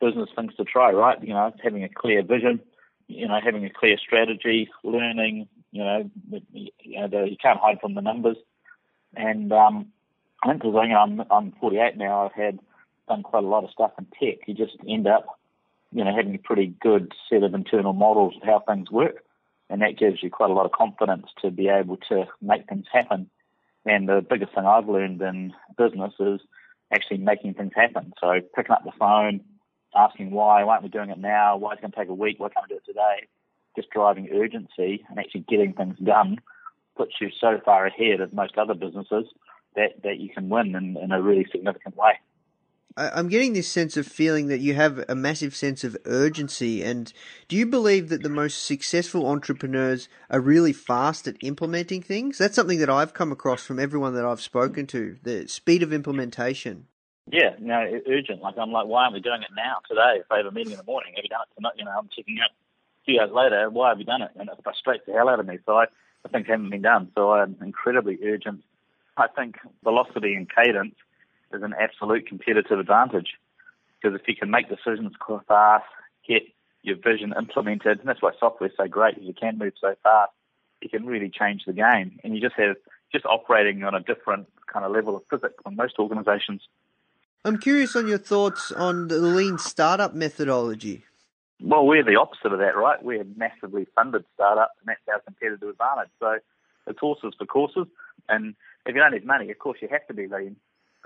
business 0.00 0.28
things 0.36 0.54
to 0.56 0.64
try, 0.64 0.92
right? 0.92 1.22
You 1.22 1.34
know, 1.34 1.52
having 1.62 1.82
a 1.82 1.88
clear 1.88 2.22
vision, 2.22 2.60
you 3.08 3.26
know, 3.26 3.40
having 3.42 3.64
a 3.64 3.70
clear 3.70 3.96
strategy, 3.98 4.70
learning, 4.84 5.48
you 5.72 5.82
know, 5.82 6.10
you, 6.52 7.00
know 7.00 7.08
the, 7.08 7.28
you 7.28 7.36
can't 7.40 7.58
hide 7.58 7.80
from 7.80 7.94
the 7.94 8.00
numbers. 8.00 8.36
And 9.16 9.52
um, 9.52 9.86
I 10.42 10.48
think 10.48 10.62
because 10.62 10.74
you 10.82 10.88
know, 10.90 10.98
I'm 10.98 11.22
I'm 11.30 11.52
48 11.60 11.96
now, 11.96 12.26
I've 12.26 12.32
had 12.32 12.58
done 13.08 13.22
quite 13.22 13.44
a 13.44 13.48
lot 13.48 13.64
of 13.64 13.70
stuff 13.70 13.92
in 13.98 14.06
tech. 14.20 14.46
You 14.46 14.54
just 14.54 14.76
end 14.88 15.06
up, 15.06 15.38
you 15.92 16.04
know, 16.04 16.14
having 16.14 16.34
a 16.34 16.38
pretty 16.38 16.74
good 16.80 17.12
set 17.28 17.42
of 17.42 17.54
internal 17.54 17.92
models 17.92 18.34
of 18.36 18.42
how 18.42 18.60
things 18.60 18.90
work, 18.90 19.24
and 19.70 19.82
that 19.82 19.98
gives 19.98 20.22
you 20.22 20.30
quite 20.30 20.50
a 20.50 20.54
lot 20.54 20.66
of 20.66 20.72
confidence 20.72 21.26
to 21.42 21.50
be 21.50 21.68
able 21.68 21.96
to 22.08 22.26
make 22.40 22.68
things 22.68 22.86
happen. 22.92 23.28
And 23.84 24.08
the 24.08 24.24
biggest 24.28 24.54
thing 24.54 24.66
I've 24.66 24.88
learned 24.88 25.22
in 25.22 25.54
business 25.76 26.12
is 26.20 26.40
actually 26.92 27.18
making 27.18 27.54
things 27.54 27.72
happen. 27.74 28.12
So 28.20 28.40
picking 28.54 28.72
up 28.72 28.84
the 28.84 28.92
phone, 28.98 29.40
asking 29.94 30.30
why, 30.30 30.64
why 30.64 30.72
aren't 30.72 30.84
we 30.84 30.88
doing 30.88 31.10
it 31.10 31.18
now? 31.18 31.56
Why 31.56 31.72
is 31.72 31.78
it 31.78 31.82
going 31.82 31.92
to 31.92 31.96
take 31.98 32.08
a 32.08 32.14
week? 32.14 32.38
Why 32.38 32.48
can't 32.48 32.66
we 32.68 32.74
do 32.74 32.78
it 32.78 32.86
today? 32.86 33.28
Just 33.76 33.90
driving 33.90 34.28
urgency 34.32 35.04
and 35.08 35.18
actually 35.18 35.44
getting 35.48 35.72
things 35.72 35.96
done 35.98 36.38
puts 36.96 37.14
you 37.20 37.30
so 37.40 37.60
far 37.64 37.86
ahead 37.86 38.20
of 38.20 38.32
most 38.32 38.58
other 38.58 38.74
businesses 38.74 39.26
that, 39.76 40.02
that 40.02 40.18
you 40.18 40.30
can 40.30 40.48
win 40.48 40.74
in, 40.74 40.96
in 40.96 41.12
a 41.12 41.22
really 41.22 41.46
significant 41.50 41.96
way. 41.96 42.14
I'm 42.96 43.28
getting 43.28 43.52
this 43.52 43.68
sense 43.68 43.96
of 43.96 44.08
feeling 44.08 44.48
that 44.48 44.58
you 44.58 44.74
have 44.74 45.04
a 45.08 45.14
massive 45.14 45.54
sense 45.54 45.84
of 45.84 45.96
urgency. 46.04 46.82
And 46.82 47.12
do 47.46 47.54
you 47.54 47.64
believe 47.64 48.08
that 48.08 48.24
the 48.24 48.28
most 48.28 48.64
successful 48.64 49.28
entrepreneurs 49.28 50.08
are 50.30 50.40
really 50.40 50.72
fast 50.72 51.28
at 51.28 51.36
implementing 51.40 52.02
things? 52.02 52.38
That's 52.38 52.56
something 52.56 52.80
that 52.80 52.90
I've 52.90 53.14
come 53.14 53.30
across 53.30 53.64
from 53.64 53.78
everyone 53.78 54.14
that 54.14 54.24
I've 54.24 54.40
spoken 54.40 54.86
to 54.88 55.16
the 55.22 55.46
speed 55.46 55.84
of 55.84 55.92
implementation. 55.92 56.86
Yeah, 57.30 57.54
no, 57.60 58.00
urgent. 58.08 58.42
Like, 58.42 58.58
I'm 58.58 58.72
like, 58.72 58.86
why 58.86 59.02
aren't 59.02 59.14
we 59.14 59.20
doing 59.20 59.42
it 59.42 59.50
now, 59.54 59.76
today? 59.88 60.20
If 60.20 60.32
I 60.32 60.38
have 60.38 60.46
a 60.46 60.50
meeting 60.50 60.72
in 60.72 60.78
the 60.78 60.84
morning, 60.84 61.12
have 61.14 61.22
you 61.22 61.28
done 61.28 61.42
it 61.42 61.54
tonight? 61.54 61.74
You 61.76 61.84
know, 61.84 61.92
I'm 61.96 62.08
checking 62.16 62.38
out 62.42 62.50
a 62.50 63.04
few 63.04 63.20
hours 63.20 63.30
later, 63.32 63.70
why 63.70 63.90
have 63.90 63.98
you 63.98 64.04
done 64.06 64.22
it? 64.22 64.30
And 64.34 64.48
it 64.48 64.58
frustrates 64.64 65.04
the 65.06 65.12
hell 65.12 65.28
out 65.28 65.38
of 65.38 65.46
me. 65.46 65.58
So 65.66 65.76
I, 65.76 65.84
I 66.24 66.28
think 66.30 66.46
haven't 66.46 66.70
been 66.70 66.82
done. 66.82 67.12
So 67.14 67.32
I'm 67.32 67.56
incredibly 67.60 68.18
urgent. 68.24 68.64
I 69.16 69.28
think 69.28 69.56
velocity 69.84 70.34
and 70.34 70.48
cadence 70.50 70.94
is 71.52 71.62
an 71.62 71.74
absolute 71.78 72.26
competitive 72.26 72.78
advantage 72.78 73.34
because 74.00 74.18
if 74.18 74.26
you 74.28 74.36
can 74.36 74.50
make 74.50 74.68
decisions 74.68 75.12
fast, 75.46 75.84
get 76.26 76.42
your 76.82 76.96
vision 76.96 77.34
implemented, 77.36 77.98
and 77.98 78.08
that's 78.08 78.22
why 78.22 78.30
software 78.38 78.70
is 78.70 78.76
so 78.76 78.86
great, 78.86 79.20
you 79.20 79.34
can 79.34 79.58
move 79.58 79.72
so 79.80 79.94
fast, 80.02 80.32
you 80.80 80.88
can 80.88 81.06
really 81.06 81.30
change 81.30 81.64
the 81.66 81.72
game. 81.72 82.18
And 82.22 82.34
you 82.34 82.40
just 82.40 82.54
have 82.56 82.76
just 83.12 83.26
operating 83.26 83.82
on 83.84 83.94
a 83.94 84.00
different 84.00 84.46
kind 84.72 84.84
of 84.84 84.92
level 84.92 85.16
of 85.16 85.22
physics 85.30 85.54
than 85.64 85.76
most 85.76 85.98
organizations. 85.98 86.62
I'm 87.44 87.58
curious 87.58 87.96
on 87.96 88.06
your 88.06 88.18
thoughts 88.18 88.70
on 88.72 89.08
the 89.08 89.18
lean 89.18 89.58
startup 89.58 90.14
methodology. 90.14 91.04
Well, 91.60 91.86
we're 91.86 92.04
the 92.04 92.16
opposite 92.16 92.52
of 92.52 92.58
that, 92.58 92.76
right? 92.76 93.02
We're 93.02 93.24
massively 93.36 93.86
funded 93.94 94.24
startups, 94.34 94.74
and 94.80 94.88
that's 94.88 95.00
our 95.12 95.20
competitive 95.20 95.68
advantage. 95.68 96.10
So 96.20 96.38
it's 96.86 96.98
horses 96.98 97.34
for 97.36 97.46
courses. 97.46 97.86
And 98.28 98.54
if 98.86 98.94
you 98.94 99.00
don't 99.00 99.12
have 99.12 99.24
money, 99.24 99.50
of 99.50 99.58
course, 99.58 99.78
you 99.80 99.88
have 99.90 100.06
to 100.06 100.14
be 100.14 100.28
lean. 100.28 100.56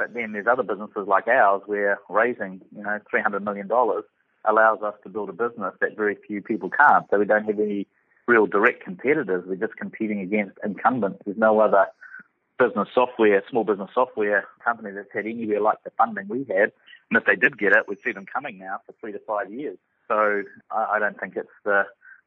But 0.03 0.15
then 0.15 0.33
there's 0.33 0.49
other 0.51 0.65
businesses 0.65 1.07
like 1.07 1.29
ours 1.29 1.63
where 1.67 2.01
raising, 2.09 2.61
you 2.75 2.83
know, 2.83 2.99
$300 3.15 3.41
million 3.45 3.71
allows 3.71 4.83
us 4.83 4.95
to 5.05 5.09
build 5.09 5.29
a 5.29 5.33
business 5.33 5.75
that 5.81 5.97
very 5.97 6.17
few 6.27 6.43
people 6.43 6.71
can't. 6.71 7.07
So 7.09 7.21
we 7.21 7.25
don't 7.25 7.45
have 7.45 7.61
any 7.61 7.87
real 8.27 8.47
direct 8.47 8.83
competitors. 8.83 9.45
We're 9.47 9.55
just 9.55 9.77
competing 9.77 10.19
against 10.19 10.59
incumbents. 10.65 11.21
There's 11.25 11.39
no 11.39 11.61
other 11.61 11.87
business 12.59 12.89
software, 12.93 13.45
small 13.49 13.63
business 13.63 13.91
software 13.95 14.49
company 14.65 14.91
that's 14.91 15.07
had 15.15 15.25
anywhere 15.25 15.61
like 15.61 15.79
the 15.85 15.93
funding 15.97 16.27
we 16.27 16.47
had. 16.53 16.73
And 17.09 17.17
if 17.17 17.25
they 17.25 17.37
did 17.37 17.57
get 17.57 17.71
it, 17.71 17.87
we'd 17.87 17.99
see 18.05 18.11
them 18.11 18.27
coming 18.27 18.59
now 18.59 18.81
for 18.85 18.97
three 19.01 19.13
to 19.13 19.21
five 19.21 19.53
years. 19.53 19.79
So 20.09 20.43
I, 20.73 20.97
I 20.97 20.99
don't 20.99 21.21
think 21.21 21.37
it's 21.37 21.49
the. 21.65 21.85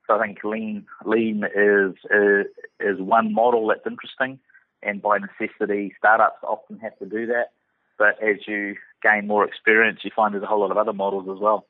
So 0.07 0.17
I 0.17 0.25
think 0.25 0.37
lean 0.45 0.85
lean 1.03 1.43
is, 1.43 1.95
is 2.09 2.45
is 2.79 3.01
one 3.01 3.33
model 3.33 3.67
that's 3.67 3.85
interesting, 3.85 4.39
and 4.81 5.01
by 5.01 5.17
necessity, 5.17 5.93
startups 5.97 6.37
often 6.43 6.77
have 6.79 6.97
to 6.99 7.05
do 7.05 7.25
that. 7.25 7.49
But 7.97 8.21
as 8.21 8.37
you 8.47 8.75
gain 9.01 9.27
more 9.27 9.45
experience, 9.45 9.99
you 10.03 10.11
find 10.15 10.33
there's 10.33 10.43
a 10.43 10.47
whole 10.47 10.61
lot 10.61 10.71
of 10.71 10.77
other 10.77 10.93
models 10.93 11.27
as 11.29 11.39
well. 11.39 11.67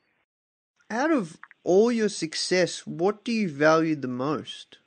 Out 0.90 1.12
of 1.12 1.38
all 1.64 1.92
your 1.92 2.10
success, 2.10 2.86
what 2.86 3.24
do 3.24 3.32
you 3.32 3.50
value 3.50 3.96
the 3.96 4.08
most? 4.08 4.78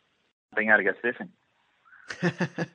Being 0.56 0.70
able 0.70 0.78
to 0.78 0.84
go 0.84 0.92
surfing. 1.04 2.68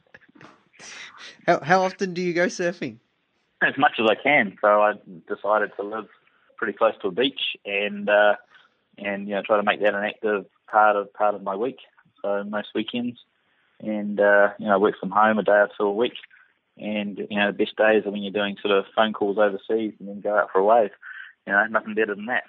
how, 1.48 1.60
how 1.62 1.82
often 1.84 2.14
do 2.14 2.22
you 2.22 2.34
go 2.34 2.48
surfing? 2.48 2.98
As 3.62 3.78
much 3.78 3.94
as 4.00 4.06
I 4.10 4.16
can. 4.22 4.58
So 4.62 4.68
I 4.68 4.94
decided 5.28 5.72
to 5.78 5.84
live 5.84 6.08
pretty 6.58 6.78
close 6.78 6.94
to 7.02 7.08
a 7.08 7.12
beach 7.12 7.58
and 7.66 8.10
uh, 8.10 8.36
and 8.98 9.28
you 9.28 9.36
know 9.36 9.42
try 9.42 9.58
to 9.58 9.64
make 9.64 9.82
that 9.82 9.96
an 9.96 10.04
active 10.04 10.46
part 10.70 10.96
of 10.96 11.14
part 11.14 11.36
of 11.36 11.44
my 11.44 11.56
week. 11.56 11.78
So 12.22 12.44
most 12.44 12.70
weekends, 12.76 13.20
and 13.80 14.20
uh, 14.20 14.50
you 14.60 14.68
know 14.68 14.80
work 14.80 14.96
from 15.00 15.12
home 15.12 15.40
a 15.40 15.44
day 15.44 15.52
or 15.52 15.70
two 15.78 15.86
a 15.86 15.94
week. 15.94 16.14
And 16.78 17.20
you 17.30 17.38
know, 17.38 17.52
the 17.52 17.58
best 17.58 17.76
days 17.78 18.06
are 18.06 18.12
when 18.12 18.24
you're 18.24 18.32
doing 18.32 18.58
sort 18.62 18.78
of 18.78 18.86
phone 18.96 19.14
calls 19.14 19.38
overseas 19.38 19.94
and 20.00 20.10
then 20.10 20.22
go 20.22 20.36
out 20.36 20.50
for 20.52 20.60
a 20.60 20.66
wave. 20.66 20.92
You 21.46 21.54
know, 21.54 21.66
nothing 21.70 21.94
better 21.94 22.16
than 22.16 22.26
that. 22.28 22.44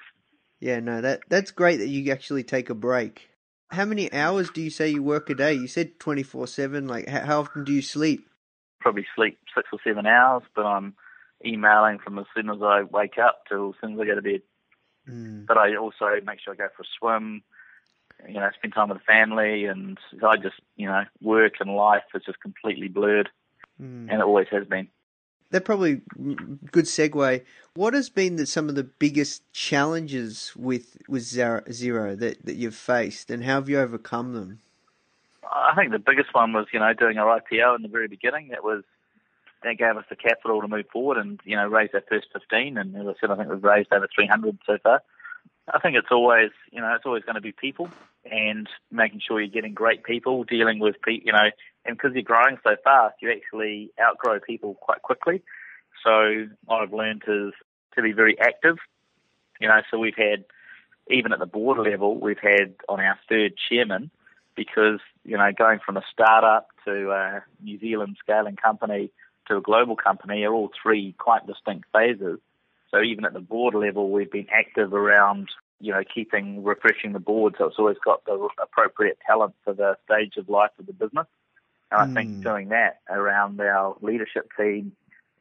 Yeah, 0.60 0.80
no, 0.80 1.00
that 1.00 1.20
that's 1.28 1.50
great 1.50 1.76
that 1.78 1.88
you 1.88 2.10
actually 2.12 2.44
take 2.44 2.70
a 2.70 2.74
break. 2.74 3.28
How 3.70 3.84
many 3.84 4.12
hours 4.12 4.50
do 4.50 4.62
you 4.62 4.70
say 4.70 4.88
you 4.88 5.02
work 5.02 5.28
a 5.28 5.34
day? 5.34 5.54
You 5.54 5.66
said 5.66 5.98
twenty 5.98 6.22
four 6.22 6.46
seven. 6.46 6.87
Like, 6.87 7.08
how 7.08 7.40
often 7.40 7.64
do 7.64 7.72
you 7.72 7.82
sleep? 7.82 8.26
Probably 8.80 9.06
sleep 9.16 9.38
six 9.54 9.68
or 9.72 9.78
seven 9.84 10.06
hours, 10.06 10.42
but 10.54 10.64
I'm 10.64 10.94
emailing 11.44 11.98
from 11.98 12.18
as 12.18 12.26
soon 12.34 12.48
as 12.48 12.58
I 12.62 12.82
wake 12.82 13.18
up 13.18 13.42
till 13.48 13.70
as 13.70 13.74
soon 13.80 13.94
as 13.94 14.00
I 14.00 14.06
go 14.06 14.14
to 14.14 14.22
bed. 14.22 14.42
Mm. 15.08 15.46
But 15.46 15.58
I 15.58 15.76
also 15.76 16.06
make 16.24 16.40
sure 16.40 16.54
I 16.54 16.56
go 16.56 16.68
for 16.74 16.82
a 16.82 16.87
swim, 16.98 17.42
you 18.26 18.34
know, 18.34 18.48
spend 18.56 18.74
time 18.74 18.88
with 18.88 18.98
the 18.98 19.04
family, 19.04 19.66
and 19.66 19.98
I 20.22 20.37
just, 20.37 20.60
you 20.76 20.87
know, 20.87 21.02
work 21.20 21.54
and 21.60 21.74
life 21.74 22.04
is 22.14 22.22
just 22.24 22.40
completely 22.40 22.88
blurred, 22.88 23.28
Mm. 23.80 24.08
and 24.10 24.12
it 24.12 24.20
always 24.20 24.46
has 24.50 24.66
been. 24.66 24.88
That 25.50 25.64
probably 25.64 26.00
a 26.18 26.34
good 26.72 26.87
segue. 26.87 27.44
What 27.74 27.94
has 27.94 28.08
been 28.08 28.37
the, 28.37 28.46
some 28.46 28.68
of 28.68 28.74
the 28.74 28.84
biggest 28.84 29.42
challenges 29.52 30.52
with 30.56 30.96
with 31.08 31.22
Xero, 31.22 32.18
that, 32.18 32.44
that 32.44 32.54
you've 32.56 32.74
faced, 32.74 33.30
and 33.30 33.44
how 33.44 33.54
have 33.54 33.68
you 33.68 33.78
overcome 33.78 34.34
them? 34.34 34.60
I 35.44 35.74
think 35.76 35.92
the 35.92 35.98
biggest 35.98 36.34
one 36.34 36.52
was, 36.52 36.66
you 36.72 36.80
know, 36.80 36.92
doing 36.92 37.18
our 37.18 37.40
IPO 37.40 37.76
in 37.76 37.82
the 37.82 37.88
very 37.88 38.08
beginning. 38.08 38.48
That 38.48 38.64
was 38.64 38.82
that 39.62 39.78
gave 39.78 39.96
us 39.96 40.04
the 40.08 40.16
capital 40.16 40.60
to 40.60 40.68
move 40.68 40.87
forward 40.92 41.18
and, 41.18 41.40
you 41.44 41.56
know, 41.56 41.66
raise 41.66 41.90
our 41.94 42.02
first 42.08 42.26
15. 42.32 42.76
And 42.76 42.96
as 42.96 43.06
I 43.06 43.14
said, 43.20 43.30
I 43.30 43.37
think 43.37 43.48
we've 43.48 43.64
raised 43.64 43.92
over 43.92 44.08
300 44.14 44.58
so 44.66 44.78
far. 44.82 45.02
I 45.72 45.78
think 45.78 45.96
it's 45.96 46.10
always, 46.10 46.50
you 46.70 46.80
know, 46.80 46.94
it's 46.94 47.06
always 47.06 47.24
going 47.24 47.37
to 47.37 47.40
be 47.40 47.52
people 47.52 47.88
and 48.30 48.68
making 48.90 49.22
sure 49.26 49.40
you're 49.40 49.48
getting 49.48 49.72
great 49.72 50.04
people, 50.04 50.44
dealing 50.44 50.78
with 50.78 50.96
people, 51.02 51.26
you 51.26 51.32
know, 51.32 51.50
and 51.84 51.96
because 51.96 52.12
you're 52.14 52.22
growing 52.22 52.58
so 52.62 52.76
fast, 52.82 53.16
you 53.20 53.30
actually 53.30 53.92
outgrow 54.00 54.40
people 54.40 54.74
quite 54.74 55.02
quickly. 55.02 55.42
So 56.04 56.46
what 56.64 56.82
I've 56.82 56.92
learned 56.92 57.22
is 57.26 57.52
to 57.94 58.02
be 58.02 58.12
very 58.12 58.38
active. 58.40 58.76
You 59.60 59.68
know, 59.68 59.80
so 59.90 59.98
we've 59.98 60.16
had, 60.16 60.44
even 61.10 61.32
at 61.32 61.38
the 61.38 61.46
board 61.46 61.78
level, 61.78 62.18
we've 62.18 62.38
had 62.38 62.74
on 62.88 63.00
our 63.00 63.18
third 63.28 63.54
chairman 63.68 64.10
because, 64.56 65.00
you 65.24 65.36
know, 65.36 65.50
going 65.56 65.80
from 65.84 65.96
a 65.96 66.02
startup 66.12 66.68
to 66.84 67.10
a 67.10 67.42
New 67.62 67.78
Zealand 67.78 68.16
scaling 68.20 68.56
company 68.56 69.10
to 69.48 69.56
a 69.56 69.60
global 69.60 69.96
company 69.96 70.44
are 70.44 70.52
all 70.52 70.70
three 70.82 71.14
quite 71.18 71.46
distinct 71.46 71.86
phases. 71.92 72.38
So 72.90 73.02
even 73.02 73.24
at 73.24 73.32
the 73.32 73.40
board 73.40 73.74
level, 73.74 74.10
we've 74.10 74.30
been 74.30 74.46
active 74.52 74.94
around, 74.94 75.48
you 75.80 75.92
know, 75.92 76.02
keeping 76.14 76.62
refreshing 76.62 77.12
the 77.12 77.18
board 77.18 77.56
so 77.58 77.66
it's 77.66 77.78
always 77.78 77.96
got 78.04 78.24
the 78.24 78.48
appropriate 78.62 79.18
talent 79.26 79.54
for 79.64 79.74
the 79.74 79.96
stage 80.04 80.36
of 80.36 80.48
life 80.48 80.70
of 80.78 80.86
the 80.86 80.92
business. 80.92 81.26
And 81.94 82.11
I 82.11 82.14
think 82.14 82.40
Mm. 82.40 82.42
doing 82.42 82.68
that 82.70 83.00
around 83.09 83.61
our 83.61 83.96
leadership 84.00 84.50
team 84.57 84.96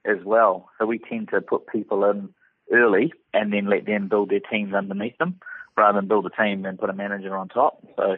as 0.05 0.23
well. 0.23 0.69
So 0.77 0.85
we 0.85 0.99
tend 0.99 1.29
to 1.29 1.41
put 1.41 1.67
people 1.67 2.05
in 2.05 2.33
early 2.71 3.13
and 3.33 3.51
then 3.51 3.65
let 3.65 3.85
them 3.85 4.07
build 4.07 4.29
their 4.29 4.39
teams 4.39 4.73
underneath 4.73 5.17
them 5.17 5.39
rather 5.75 5.99
than 5.99 6.07
build 6.07 6.25
a 6.25 6.29
team 6.29 6.65
and 6.65 6.77
put 6.77 6.89
a 6.89 6.93
manager 6.93 7.35
on 7.35 7.49
top. 7.49 7.83
So, 7.95 8.17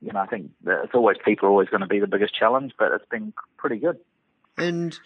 you 0.00 0.12
know, 0.12 0.20
I 0.20 0.26
think 0.26 0.50
that 0.64 0.84
it's 0.84 0.94
always 0.94 1.18
people 1.24 1.46
are 1.46 1.50
always 1.50 1.68
going 1.68 1.82
to 1.82 1.86
be 1.86 2.00
the 2.00 2.06
biggest 2.06 2.34
challenge, 2.34 2.72
but 2.78 2.92
it's 2.92 3.08
been 3.10 3.32
pretty 3.56 3.76
good. 3.78 3.98
And 4.56 4.98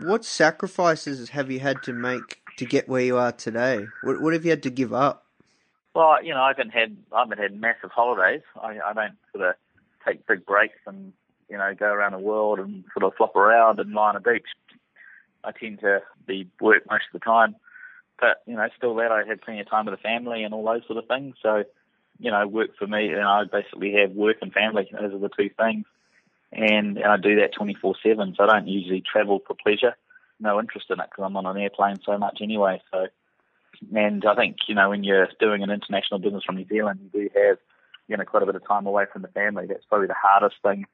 what 0.00 0.24
sacrifices 0.24 1.30
have 1.30 1.50
you 1.50 1.60
had 1.60 1.82
to 1.84 1.92
make 1.94 2.42
to 2.58 2.66
get 2.66 2.88
where 2.88 3.00
you 3.00 3.16
are 3.16 3.32
today? 3.32 3.86
What, 4.02 4.20
what 4.20 4.34
have 4.34 4.44
you 4.44 4.50
had 4.50 4.62
to 4.64 4.70
give 4.70 4.92
up? 4.92 5.26
Well, 5.94 6.22
you 6.22 6.34
know, 6.34 6.42
I 6.42 6.48
haven't 6.48 6.70
had 6.70 6.96
I 7.12 7.20
haven't 7.20 7.38
had 7.38 7.58
massive 7.58 7.90
holidays. 7.90 8.42
I, 8.60 8.78
I 8.84 8.92
don't 8.92 9.14
sort 9.34 9.48
of 9.48 9.54
take 10.06 10.26
big 10.26 10.44
breaks 10.44 10.78
and 10.86 11.12
you 11.48 11.58
know 11.58 11.74
go 11.78 11.86
around 11.86 12.12
the 12.12 12.18
world 12.18 12.58
and 12.58 12.84
sort 12.92 13.04
of 13.04 13.16
flop 13.16 13.36
around 13.36 13.78
and 13.78 13.92
lie 13.92 14.10
on 14.10 14.16
a 14.16 14.20
beach. 14.20 14.46
I 15.44 15.52
tend 15.52 15.80
to 15.80 16.00
be 16.26 16.48
work 16.60 16.84
most 16.88 17.04
of 17.12 17.20
the 17.20 17.24
time, 17.24 17.56
but 18.20 18.42
you 18.46 18.54
know, 18.54 18.68
still 18.76 18.94
that 18.96 19.10
I 19.12 19.24
had 19.26 19.42
plenty 19.42 19.60
of 19.60 19.68
time 19.68 19.86
with 19.86 19.94
the 19.94 20.02
family 20.02 20.44
and 20.44 20.54
all 20.54 20.64
those 20.64 20.86
sort 20.86 20.98
of 20.98 21.08
things. 21.08 21.36
So, 21.42 21.64
you 22.18 22.30
know, 22.30 22.46
work 22.46 22.70
for 22.78 22.86
me, 22.86 23.08
and 23.08 23.22
I 23.22 23.44
basically 23.50 23.94
have 23.94 24.12
work 24.12 24.36
and 24.40 24.52
family. 24.52 24.88
Those 24.92 25.14
are 25.14 25.18
the 25.18 25.28
two 25.28 25.50
things, 25.56 25.84
and, 26.52 26.96
and 26.96 27.06
I 27.06 27.16
do 27.16 27.36
that 27.36 27.54
twenty 27.56 27.74
four 27.74 27.94
seven. 28.02 28.34
So 28.36 28.44
I 28.44 28.52
don't 28.52 28.68
usually 28.68 29.02
travel 29.02 29.40
for 29.46 29.54
pleasure. 29.54 29.96
No 30.38 30.58
interest 30.58 30.86
in 30.90 31.00
it 31.00 31.06
because 31.10 31.24
I'm 31.24 31.36
on 31.36 31.46
an 31.46 31.60
airplane 31.60 31.98
so 32.04 32.18
much 32.18 32.38
anyway. 32.40 32.80
So 32.92 33.06
and 33.94 34.24
I 34.24 34.34
think, 34.34 34.56
you 34.68 34.74
know, 34.74 34.90
when 34.90 35.04
you're 35.04 35.28
doing 35.40 35.62
an 35.62 35.70
international 35.70 36.20
business 36.20 36.44
from 36.44 36.56
New 36.56 36.66
Zealand, 36.66 37.00
you 37.02 37.20
do 37.20 37.28
have, 37.34 37.58
you 38.08 38.16
know, 38.16 38.24
quite 38.24 38.42
a 38.42 38.46
bit 38.46 38.54
of 38.54 38.66
time 38.66 38.86
away 38.86 39.04
from 39.12 39.22
the 39.22 39.28
family. 39.28 39.66
That's 39.66 39.84
probably 39.88 40.06
the 40.06 40.14
hardest 40.20 40.56
thing. 40.62 40.86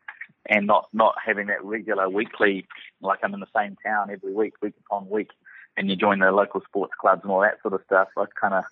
And 0.48 0.66
not, 0.66 0.88
not 0.92 1.14
having 1.24 1.48
that 1.48 1.62
regular 1.62 2.08
weekly, 2.08 2.66
like 3.02 3.18
I'm 3.22 3.34
in 3.34 3.40
the 3.40 3.46
same 3.54 3.76
town 3.84 4.10
every 4.10 4.32
week, 4.32 4.54
week 4.62 4.74
upon 4.86 5.10
week, 5.10 5.30
and 5.76 5.90
you 5.90 5.96
join 5.96 6.20
the 6.20 6.32
local 6.32 6.62
sports 6.62 6.94
clubs 6.98 7.20
and 7.22 7.30
all 7.30 7.42
that 7.42 7.60
sort 7.60 7.74
of 7.74 7.82
stuff. 7.84 8.08
I 8.16 8.24
kind 8.40 8.54
of, 8.54 8.64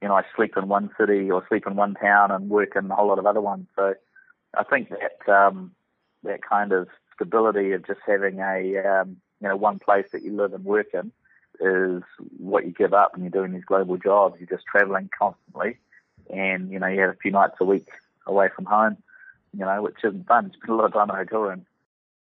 you 0.00 0.08
know, 0.08 0.14
I 0.14 0.22
sleep 0.34 0.56
in 0.56 0.68
one 0.68 0.90
city 0.98 1.30
or 1.30 1.44
sleep 1.48 1.66
in 1.66 1.76
one 1.76 1.94
town 1.94 2.30
and 2.30 2.48
work 2.48 2.76
in 2.76 2.90
a 2.90 2.94
whole 2.94 3.08
lot 3.08 3.18
of 3.18 3.26
other 3.26 3.42
ones. 3.42 3.66
So 3.76 3.94
I 4.56 4.64
think 4.64 4.90
that, 4.90 5.32
um, 5.32 5.72
that 6.22 6.40
kind 6.42 6.72
of 6.72 6.88
stability 7.14 7.72
of 7.72 7.86
just 7.86 8.00
having 8.06 8.38
a, 8.38 8.78
um, 8.78 9.18
you 9.40 9.48
know, 9.48 9.56
one 9.56 9.78
place 9.78 10.06
that 10.12 10.22
you 10.22 10.34
live 10.34 10.54
and 10.54 10.64
work 10.64 10.88
in 10.94 11.12
is 11.60 12.02
what 12.38 12.64
you 12.66 12.72
give 12.72 12.94
up 12.94 13.12
when 13.12 13.22
you're 13.22 13.30
doing 13.30 13.52
these 13.52 13.64
global 13.64 13.96
jobs. 13.96 14.36
You're 14.38 14.48
just 14.48 14.66
traveling 14.66 15.10
constantly, 15.16 15.78
and 16.32 16.70
you 16.70 16.78
know 16.78 16.86
you 16.86 17.00
have 17.00 17.10
a 17.10 17.18
few 17.20 17.30
nights 17.30 17.56
a 17.60 17.64
week 17.64 17.88
away 18.26 18.48
from 18.54 18.64
home. 18.64 18.96
You 19.58 19.64
know, 19.64 19.82
which 19.82 19.96
isn't 20.04 20.26
fun. 20.26 20.52
Spend 20.54 20.70
a 20.70 20.74
lot 20.74 20.84
of 20.86 20.92
time 20.92 21.10
in 21.10 21.16
a 21.16 21.18
hotel 21.18 21.40
room. 21.40 21.66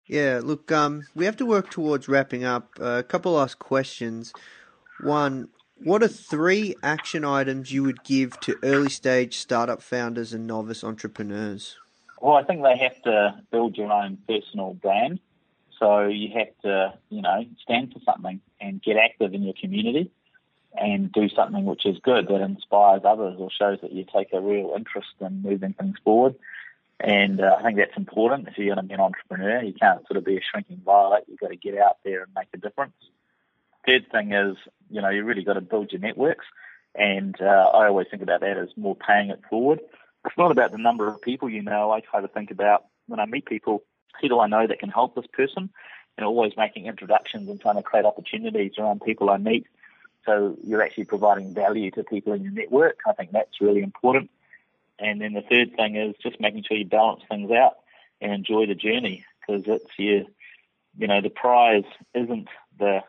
Yeah, 0.05 0.39
look, 0.41 0.71
um, 0.71 1.07
we 1.13 1.25
have 1.25 1.35
to 1.37 1.45
work 1.45 1.69
towards 1.69 2.07
wrapping 2.07 2.45
up. 2.45 2.77
Uh, 2.79 2.99
a 2.99 3.03
couple 3.03 3.33
last 3.33 3.59
questions. 3.59 4.33
One, 4.97 5.49
what 5.75 6.01
are 6.01 6.07
three 6.07 6.75
action 6.81 7.25
items 7.25 7.73
you 7.73 7.83
would 7.83 8.03
give 8.03 8.39
to 8.41 8.57
early 8.63 8.89
stage 8.89 9.37
startup 9.37 9.81
founders 9.81 10.31
and 10.31 10.47
novice 10.47 10.83
entrepreneurs? 10.83 11.77
Well, 12.21 12.35
I 12.35 12.43
think 12.43 12.63
they 12.63 12.77
have 12.77 13.01
to 13.03 13.41
build 13.51 13.77
your 13.77 13.91
own 13.91 14.17
personal 14.27 14.73
brand. 14.73 15.19
So 15.77 16.07
you 16.07 16.29
have 16.35 16.47
to, 16.63 16.93
you 17.09 17.21
know, 17.21 17.45
stand 17.61 17.93
for 17.93 17.99
something 18.05 18.39
and 18.59 18.81
get 18.81 18.95
active 18.97 19.33
in 19.33 19.43
your 19.43 19.53
community 19.59 20.09
and 20.75 21.11
do 21.11 21.29
something 21.29 21.65
which 21.65 21.85
is 21.85 21.97
good 22.01 22.27
that 22.27 22.41
inspires 22.41 23.01
others 23.03 23.35
or 23.37 23.49
shows 23.51 23.79
that 23.81 23.91
you 23.91 24.05
take 24.11 24.33
a 24.33 24.39
real 24.39 24.73
interest 24.75 25.09
in 25.19 25.41
moving 25.41 25.73
things 25.73 25.97
forward. 26.03 26.35
And 26.99 27.41
uh, 27.41 27.57
I 27.59 27.63
think 27.63 27.77
that's 27.77 27.95
important 27.95 28.47
if 28.47 28.57
you're 28.57 28.73
going 28.73 28.83
to 28.83 28.87
be 28.87 28.93
an 28.93 28.99
entrepreneur. 28.99 29.61
You 29.61 29.73
can't 29.73 30.05
sort 30.07 30.17
of 30.17 30.25
be 30.25 30.37
a 30.37 30.41
shrinking 30.41 30.81
violet. 30.83 31.25
You've 31.27 31.39
got 31.39 31.49
to 31.49 31.55
get 31.55 31.77
out 31.77 31.97
there 32.03 32.23
and 32.23 32.31
make 32.35 32.47
a 32.53 32.57
difference. 32.57 32.95
Third 33.85 34.11
thing 34.11 34.33
is, 34.33 34.57
you 34.89 35.01
know, 35.01 35.09
you 35.09 35.23
really 35.23 35.43
got 35.43 35.53
to 35.53 35.61
build 35.61 35.91
your 35.91 36.01
networks. 36.01 36.45
And 36.95 37.39
uh, 37.39 37.45
I 37.73 37.87
always 37.87 38.07
think 38.09 38.23
about 38.23 38.41
that 38.41 38.57
as 38.57 38.69
more 38.75 38.95
paying 38.95 39.29
it 39.29 39.41
forward. 39.49 39.79
It's 40.25 40.37
not 40.37 40.51
about 40.51 40.71
the 40.71 40.79
number 40.79 41.07
of 41.07 41.21
people 41.21 41.49
you 41.49 41.61
know. 41.61 41.91
I 41.91 41.99
try 41.99 42.21
to 42.21 42.27
think 42.27 42.49
about 42.49 42.85
when 43.05 43.19
I 43.19 43.25
meet 43.25 43.45
people, 43.45 43.83
who 44.19 44.27
do 44.27 44.39
I 44.39 44.47
know 44.47 44.65
that 44.65 44.79
can 44.79 44.89
help 44.89 45.15
this 45.15 45.27
person? 45.31 45.69
And 46.17 46.25
always 46.25 46.53
making 46.57 46.87
introductions 46.87 47.47
and 47.47 47.61
trying 47.61 47.75
to 47.75 47.83
create 47.83 48.05
opportunities 48.05 48.73
around 48.79 49.01
people 49.01 49.29
I 49.29 49.37
meet. 49.37 49.67
So 50.25 50.57
you're 50.63 50.81
actually 50.81 51.05
providing 51.05 51.53
value 51.53 51.91
to 51.91 52.03
people 52.03 52.33
in 52.33 52.43
your 52.43 52.51
network. 52.51 52.99
I 53.07 53.13
think 53.13 53.31
that's 53.31 53.61
really 53.61 53.83
important. 53.83 54.31
And 54.99 55.21
then 55.21 55.33
the 55.33 55.41
third 55.41 55.75
thing 55.75 55.95
is 55.95 56.15
just 56.21 56.39
making 56.39 56.63
sure 56.67 56.77
you 56.77 56.85
balance 56.85 57.21
things 57.29 57.51
out 57.51 57.77
and 58.21 58.33
enjoy 58.33 58.65
the 58.65 58.75
journey 58.75 59.25
because 59.39 59.63
it's 59.67 59.91
your, 59.97 60.23
you 60.97 61.07
know, 61.07 61.21
the 61.21 61.29
prize 61.29 61.83
isn't 62.13 62.47
the 62.79 63.01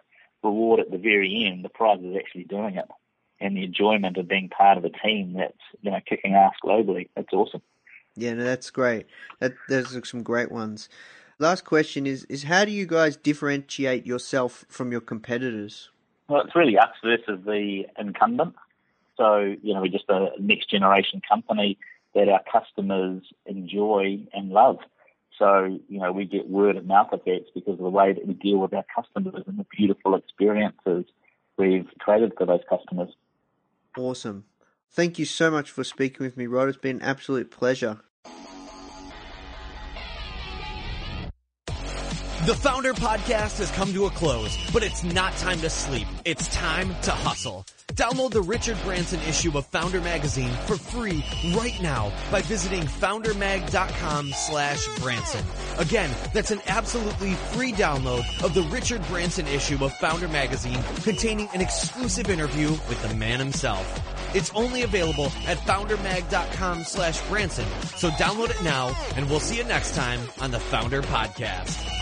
reward 0.43 0.81
at 0.81 0.91
the 0.91 0.99
very 0.99 1.47
end. 1.47 1.65
The 1.65 1.71
prize 1.71 2.01
is 2.03 2.17
actually 2.17 2.45
doing 2.45 2.77
it 2.77 2.89
and 3.41 3.57
the 3.57 3.65
enjoyment 3.65 4.17
of 4.17 4.29
being 4.29 4.49
part 4.49 4.79
of 4.79 4.85
a 4.85 4.91
team 4.91 5.35
that's, 5.35 5.59
you 5.81 5.91
know, 5.91 6.01
kicking 6.07 6.35
ass 6.35 6.55
globally. 6.65 7.09
That's 7.15 7.33
awesome. 7.33 7.63
Yeah, 8.17 8.35
no, 8.35 8.45
that's 8.45 8.71
great. 8.71 9.07
That 9.39 9.55
those 9.69 9.97
are 9.97 10.05
some 10.05 10.23
great 10.23 10.51
ones. 10.51 10.89
Last 11.39 11.65
question 11.65 12.07
is 12.07 12.25
is 12.25 12.45
how 12.45 12.65
do 12.65 12.73
you 12.73 12.85
guys 12.85 13.17
differentiate 13.17 14.05
yourself 14.05 14.65
from 14.69 14.91
your 14.91 15.01
competitors? 15.01 15.91
Well, 16.29 16.43
it's 16.43 16.55
really 16.57 16.77
us 16.77 16.91
versus 17.03 17.41
the 17.47 17.85
incumbent. 17.97 18.55
So, 19.19 19.57
you 19.63 19.75
know, 19.75 19.83
we're 19.83 19.89
just 19.89 20.09
a 20.09 20.31
next 20.39 20.71
generation 20.71 21.21
company 21.29 21.77
that 22.15 22.29
our 22.29 22.41
customers 22.51 23.23
enjoy 23.45 24.27
and 24.33 24.51
love. 24.51 24.79
So, 25.39 25.79
you 25.89 26.01
know, 26.01 26.11
we 26.11 26.25
get 26.25 26.49
word 26.49 26.77
of 26.77 26.87
mouth 26.87 27.09
effects 27.13 27.51
because 27.55 27.75
of 27.75 27.79
the 27.79 27.91
way 27.91 28.13
that 28.13 28.27
we 28.27 28.35
deal 28.35 28.59
with 28.59 28.73
our 28.73 28.85
customers 28.95 29.45
and 29.47 29.59
the 29.59 29.67
beautiful 29.77 30.15
experiences 30.15 31.05
we've 31.59 31.89
created 31.99 32.33
for 32.39 32.47
those 32.47 32.63
customers. 32.69 33.11
Awesome. 33.97 34.45
Thank 34.91 35.19
you 35.19 35.25
so 35.25 35.51
much 35.51 35.71
for 35.71 35.85
speaking 35.85 36.25
with 36.25 36.37
me, 36.37 36.47
Rod. 36.47 36.69
It's 36.69 36.79
been 36.79 36.97
an 36.97 37.03
absolute 37.03 37.51
pleasure. 37.51 38.01
The 42.49 42.55
Founder 42.55 42.95
Podcast 42.95 43.59
has 43.59 43.71
come 43.73 43.93
to 43.93 44.07
a 44.07 44.11
close, 44.11 44.57
but 44.73 44.83
it's 44.83 45.05
not 45.05 45.37
time 45.37 45.61
to 45.61 45.69
sleep. 45.69 46.07
It's 46.25 46.49
time 46.49 46.97
to 47.03 47.11
hustle. 47.11 47.67
Download 47.89 48.31
the 48.31 48.41
Richard 48.41 48.79
Branson 48.85 49.21
issue 49.29 49.59
of 49.59 49.67
Founder 49.67 50.01
Magazine 50.01 50.51
for 50.65 50.79
free 50.79 51.23
right 51.55 51.79
now 51.83 52.11
by 52.31 52.41
visiting 52.41 52.85
foundermag.com 52.85 54.33
slash 54.35 54.87
Branson. 54.99 55.45
Again, 55.77 56.09
that's 56.33 56.51
an 56.51 56.63
absolutely 56.69 57.35
free 57.53 57.73
download 57.73 58.25
of 58.43 58.55
the 58.55 58.63
Richard 58.63 59.07
Branson 59.09 59.47
issue 59.49 59.85
of 59.85 59.93
Founder 59.99 60.29
Magazine 60.29 60.83
containing 61.03 61.51
an 61.53 61.61
exclusive 61.61 62.31
interview 62.31 62.71
with 62.71 63.03
the 63.03 63.15
man 63.15 63.41
himself. 63.41 63.85
It's 64.35 64.51
only 64.55 64.85
available 64.85 65.27
at 65.47 65.59
foundermag.com 65.59 66.85
slash 66.85 67.21
Branson. 67.29 67.69
So 67.97 68.09
download 68.09 68.49
it 68.49 68.63
now 68.65 68.97
and 69.17 69.29
we'll 69.29 69.39
see 69.39 69.59
you 69.59 69.65
next 69.65 69.95
time 69.95 70.21
on 70.41 70.51
the 70.51 70.61
Founder 70.61 71.03
Podcast. 71.03 71.98